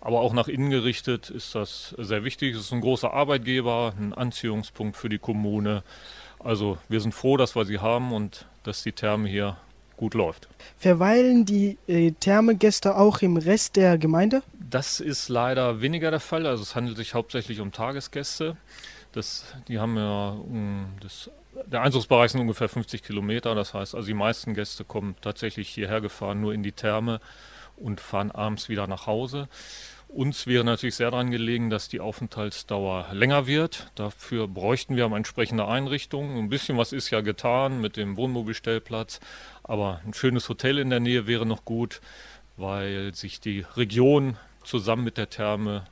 Aber 0.00 0.20
auch 0.20 0.32
nach 0.32 0.48
innen 0.48 0.70
gerichtet 0.70 1.28
ist 1.28 1.54
das 1.54 1.94
sehr 1.98 2.24
wichtig. 2.24 2.54
Es 2.54 2.62
ist 2.62 2.72
ein 2.72 2.80
großer 2.80 3.12
Arbeitgeber, 3.12 3.92
ein 3.98 4.14
Anziehungspunkt 4.14 4.96
für 4.96 5.10
die 5.10 5.18
Kommune. 5.18 5.82
Also 6.38 6.78
wir 6.88 7.02
sind 7.02 7.12
froh, 7.12 7.36
dass 7.36 7.56
wir 7.56 7.66
sie 7.66 7.80
haben 7.80 8.12
und 8.12 8.46
dass 8.62 8.82
die 8.82 8.92
Therme 8.92 9.28
hier 9.28 9.58
gut 9.96 10.14
läuft. 10.14 10.48
Verweilen 10.76 11.44
die 11.44 11.78
äh, 11.86 12.12
Thermegäste 12.12 12.96
auch 12.96 13.22
im 13.22 13.36
Rest 13.36 13.76
der 13.76 13.98
Gemeinde? 13.98 14.42
Das 14.58 15.00
ist 15.00 15.28
leider 15.28 15.80
weniger 15.80 16.10
der 16.10 16.20
Fall. 16.20 16.46
Also 16.46 16.62
es 16.62 16.74
handelt 16.74 16.96
sich 16.96 17.14
hauptsächlich 17.14 17.60
um 17.60 17.72
Tagesgäste. 17.72 18.56
Das, 19.12 19.44
die 19.68 19.78
haben 19.78 19.96
ja 19.96 20.30
um, 20.30 20.88
das, 21.00 21.30
der 21.64 21.82
Einzugsbereich 21.82 22.32
sind 22.32 22.40
ungefähr 22.40 22.68
50 22.68 23.02
Kilometer. 23.02 23.54
Das 23.54 23.74
heißt, 23.74 23.94
also 23.94 24.06
die 24.06 24.14
meisten 24.14 24.54
Gäste 24.54 24.84
kommen 24.84 25.16
tatsächlich 25.20 25.68
hierher 25.68 26.00
gefahren, 26.00 26.40
nur 26.40 26.52
in 26.52 26.62
die 26.62 26.72
Therme 26.72 27.20
und 27.76 28.00
fahren 28.00 28.30
abends 28.30 28.68
wieder 28.68 28.86
nach 28.86 29.06
Hause. 29.06 29.48
Uns 30.08 30.46
wäre 30.46 30.64
natürlich 30.64 30.94
sehr 30.94 31.10
daran 31.10 31.30
gelegen, 31.30 31.68
dass 31.68 31.88
die 31.88 32.00
Aufenthaltsdauer 32.00 33.08
länger 33.12 33.46
wird. 33.46 33.90
Dafür 33.96 34.46
bräuchten 34.46 34.96
wir 34.96 35.04
eine 35.04 35.16
entsprechende 35.16 35.66
Einrichtung. 35.66 36.38
Ein 36.38 36.48
bisschen 36.48 36.78
was 36.78 36.92
ist 36.92 37.10
ja 37.10 37.22
getan 37.22 37.80
mit 37.80 37.96
dem 37.96 38.16
Wohnmobilstellplatz, 38.16 39.20
aber 39.68 40.00
ein 40.06 40.14
schönes 40.14 40.48
Hotel 40.48 40.78
in 40.78 40.90
der 40.90 41.00
Nähe 41.00 41.26
wäre 41.26 41.46
noch 41.46 41.64
gut, 41.64 42.00
weil 42.56 43.14
sich 43.14 43.40
die 43.40 43.64
Region 43.76 44.36
zusammen 44.64 45.04
mit 45.04 45.18
der 45.18 45.30
Therme 45.30 45.84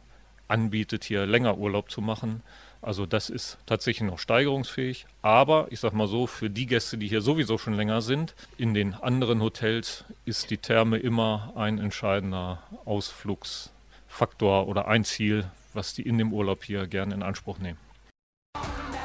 anbietet, 0.49 1.05
hier 1.05 1.27
länger 1.27 1.59
Urlaub 1.59 1.91
zu 1.91 2.01
machen. 2.01 2.43
Also 2.83 3.07
das 3.07 3.31
ist 3.31 3.59
tatsächlich 3.65 4.09
noch 4.09 4.19
steigerungsfähig. 4.19 5.07
Aber 5.23 5.69
ich 5.71 5.81
sage 5.81 5.97
mal 5.97 6.07
so, 6.07 6.27
für 6.27 6.51
die 6.51 6.67
Gäste, 6.67 6.99
die 6.99 7.09
hier 7.09 7.23
sowieso 7.23 7.57
schon 7.57 7.75
länger 7.75 8.03
sind, 8.03 8.35
in 8.59 8.75
den 8.75 8.95
anderen 8.95 9.41
Hotels 9.41 10.05
ist 10.27 10.51
die 10.51 10.59
Therme 10.59 10.99
immer 10.99 11.53
ein 11.57 11.79
entscheidender 11.79 12.63
Ausflugs. 12.85 13.71
Faktor 14.07 14.69
oder 14.69 14.87
ein 14.87 15.05
Ziel, 15.05 15.47
was 15.73 15.95
die 15.95 16.03
in 16.03 16.19
dem 16.19 16.33
Urlaub 16.33 16.63
hier 16.63 16.87
gerne 16.87 17.15
in 17.15 17.23
Anspruch 17.23 17.59
nehmen. 17.59 17.79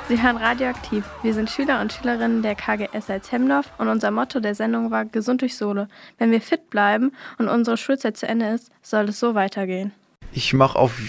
Sie 0.09 0.23
hören 0.23 0.37
Radioaktiv. 0.37 1.05
Wir 1.21 1.35
sind 1.35 1.51
Schüler 1.51 1.81
und 1.81 1.93
Schülerinnen 1.93 2.41
der 2.41 2.55
KGS 2.55 3.11
als 3.11 3.31
Hemdorf 3.31 3.71
und 3.77 3.89
unser 3.89 4.09
Motto 4.09 4.39
der 4.39 4.55
Sendung 4.55 4.89
war 4.89 5.05
Gesund 5.05 5.43
durch 5.43 5.55
Sohle. 5.55 5.87
Wenn 6.17 6.31
wir 6.31 6.41
fit 6.41 6.71
bleiben 6.71 7.11
und 7.37 7.47
unsere 7.47 7.77
Schulzeit 7.77 8.17
zu 8.17 8.27
Ende 8.27 8.47
ist, 8.47 8.71
soll 8.81 9.09
es 9.09 9.19
so 9.19 9.35
weitergehen. 9.35 9.91
Ich 10.31 10.51
mache 10.55 10.79
auf 10.79 10.99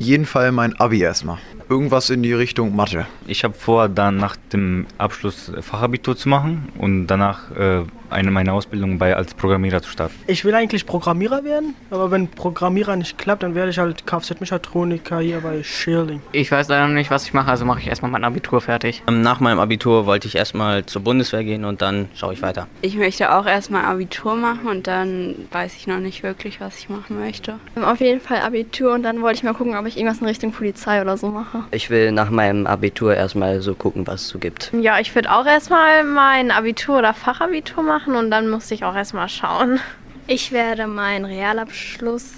jeden 0.00 0.24
Fall 0.24 0.50
mein 0.50 0.74
Abi 0.80 1.00
erstmal. 1.00 1.38
Irgendwas 1.68 2.10
in 2.10 2.22
die 2.22 2.32
Richtung 2.32 2.74
Mathe. 2.74 3.06
Ich 3.26 3.44
habe 3.44 3.54
vor, 3.54 3.88
dann 3.88 4.16
nach 4.16 4.36
dem 4.52 4.86
Abschluss 4.98 5.52
Fachabitur 5.60 6.16
zu 6.16 6.28
machen 6.28 6.68
und 6.78 7.06
danach 7.06 7.50
äh, 7.52 7.84
eine 8.10 8.30
meiner 8.30 8.52
Ausbildungen 8.52 8.98
bei 8.98 9.14
als 9.14 9.34
Programmierer 9.34 9.82
zu 9.82 9.90
starten. 9.90 10.14
Ich 10.26 10.44
will 10.44 10.54
eigentlich 10.54 10.86
Programmierer 10.86 11.44
werden, 11.44 11.74
aber 11.90 12.10
wenn 12.10 12.28
Programmierer 12.28 12.96
nicht 12.96 13.18
klappt, 13.18 13.42
dann 13.42 13.54
werde 13.54 13.70
ich 13.70 13.78
halt 13.78 14.06
Kfz-Mechatroniker 14.06 15.20
hier 15.20 15.40
bei 15.40 15.62
Schirling. 15.62 16.20
Ich 16.32 16.50
weiß 16.50 16.68
leider 16.68 16.86
noch 16.86 16.94
nicht, 16.94 17.10
was 17.10 17.24
ich 17.24 17.34
mache, 17.34 17.50
also 17.50 17.64
mache 17.64 17.80
ich 17.80 17.86
erstmal 17.86 18.10
mein 18.10 18.24
Abitur 18.24 18.60
fertig. 18.60 19.02
Ähm, 19.06 19.22
nach 19.22 19.40
meinem 19.40 19.60
Abitur 19.60 20.06
wollte 20.06 20.28
ich 20.28 20.34
erstmal 20.34 20.84
zur 20.86 21.02
Bundeswehr 21.02 21.44
gehen 21.44 21.64
und 21.64 21.82
dann 21.82 22.08
schaue 22.14 22.32
ich 22.32 22.42
weiter. 22.42 22.66
Ich 22.82 22.96
möchte 22.96 23.32
auch 23.32 23.46
erstmal 23.46 23.84
Abitur 23.84 24.34
machen 24.34 24.66
und 24.68 24.86
dann 24.86 25.34
weiß 25.52 25.76
ich 25.76 25.86
noch 25.86 25.98
nicht 25.98 26.22
wirklich, 26.22 26.60
was 26.60 26.78
ich 26.78 26.88
machen 26.88 27.18
möchte. 27.18 27.58
Auf 27.80 28.00
jeden 28.00 28.20
Fall 28.20 28.40
Abitur 28.40 28.94
und 28.94 29.02
dann 29.02 29.22
wollte 29.22 29.38
ich 29.38 29.42
mal 29.44 29.54
gucken, 29.54 29.76
ob 29.76 29.86
ich 29.86 29.89
irgendwas 29.96 30.20
in 30.20 30.26
Richtung 30.26 30.52
Polizei 30.52 31.00
oder 31.00 31.16
so 31.16 31.28
mache. 31.28 31.64
Ich 31.70 31.90
will 31.90 32.12
nach 32.12 32.30
meinem 32.30 32.66
Abitur 32.66 33.14
erstmal 33.14 33.60
so 33.60 33.74
gucken, 33.74 34.06
was 34.06 34.22
es 34.22 34.28
so 34.28 34.38
gibt. 34.38 34.72
Ja, 34.72 34.98
ich 35.00 35.14
würde 35.14 35.32
auch 35.32 35.46
erstmal 35.46 36.04
mein 36.04 36.50
Abitur 36.50 36.98
oder 36.98 37.14
Fachabitur 37.14 37.82
machen 37.82 38.16
und 38.16 38.30
dann 38.30 38.48
musste 38.48 38.74
ich 38.74 38.84
auch 38.84 38.94
erstmal 38.94 39.28
schauen. 39.28 39.80
Ich 40.26 40.52
werde 40.52 40.86
meinen 40.86 41.24
Realabschluss 41.24 42.34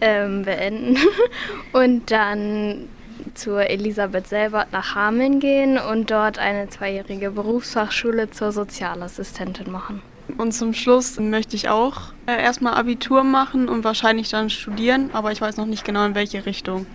ähm, 0.00 0.42
beenden 0.44 0.96
und 1.72 2.10
dann 2.10 2.88
zur 3.34 3.68
Elisabeth 3.68 4.28
Selbert 4.28 4.72
nach 4.72 4.94
Hameln 4.94 5.40
gehen 5.40 5.78
und 5.78 6.10
dort 6.10 6.38
eine 6.38 6.68
zweijährige 6.68 7.30
Berufsfachschule 7.30 8.30
zur 8.30 8.52
Sozialassistentin 8.52 9.70
machen. 9.70 10.02
Und 10.38 10.52
zum 10.52 10.74
Schluss 10.74 11.18
möchte 11.18 11.56
ich 11.56 11.68
auch 11.68 12.12
äh, 12.26 12.42
erstmal 12.42 12.74
Abitur 12.74 13.24
machen 13.24 13.68
und 13.68 13.84
wahrscheinlich 13.84 14.28
dann 14.28 14.50
studieren, 14.50 15.10
aber 15.12 15.32
ich 15.32 15.40
weiß 15.40 15.56
noch 15.56 15.66
nicht 15.66 15.84
genau 15.84 16.04
in 16.04 16.14
welche 16.14 16.44
Richtung. 16.46 16.86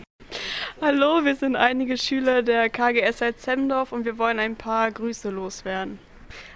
Hallo, 0.82 1.24
wir 1.24 1.36
sind 1.36 1.56
einige 1.56 1.98
Schüler 1.98 2.42
der 2.42 2.70
KGS 2.70 3.24
Zemdorf 3.38 3.92
und 3.92 4.06
wir 4.06 4.18
wollen 4.18 4.40
ein 4.40 4.56
paar 4.56 4.92
Grüße 4.92 5.30
loswerden. 5.30 6.00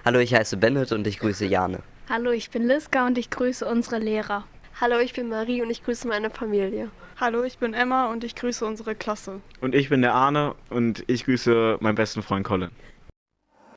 Hallo, 0.03 0.19
ich 0.19 0.33
heiße 0.33 0.57
Bennett 0.57 0.91
und 0.91 1.05
ich 1.07 1.19
grüße 1.19 1.45
Jane. 1.45 1.79
Hallo, 2.09 2.31
ich 2.31 2.49
bin 2.49 2.67
Liska 2.67 3.05
und 3.07 3.17
ich 3.17 3.29
grüße 3.29 3.65
unsere 3.65 3.99
Lehrer. 3.99 4.45
Hallo, 4.79 4.99
ich 4.99 5.13
bin 5.13 5.29
Marie 5.29 5.61
und 5.61 5.69
ich 5.69 5.83
grüße 5.83 6.07
meine 6.07 6.29
Familie. 6.29 6.89
Hallo, 7.17 7.43
ich 7.43 7.57
bin 7.57 7.73
Emma 7.73 8.11
und 8.11 8.23
ich 8.23 8.35
grüße 8.35 8.65
unsere 8.65 8.93
Klasse. 8.93 9.41
Und 9.61 9.73
ich 9.73 9.89
bin 9.89 10.01
der 10.01 10.13
Arne 10.13 10.53
und 10.69 11.03
ich 11.07 11.25
grüße 11.25 11.77
meinen 11.79 11.95
besten 11.95 12.21
Freund 12.21 12.45
Colin. 12.45 12.71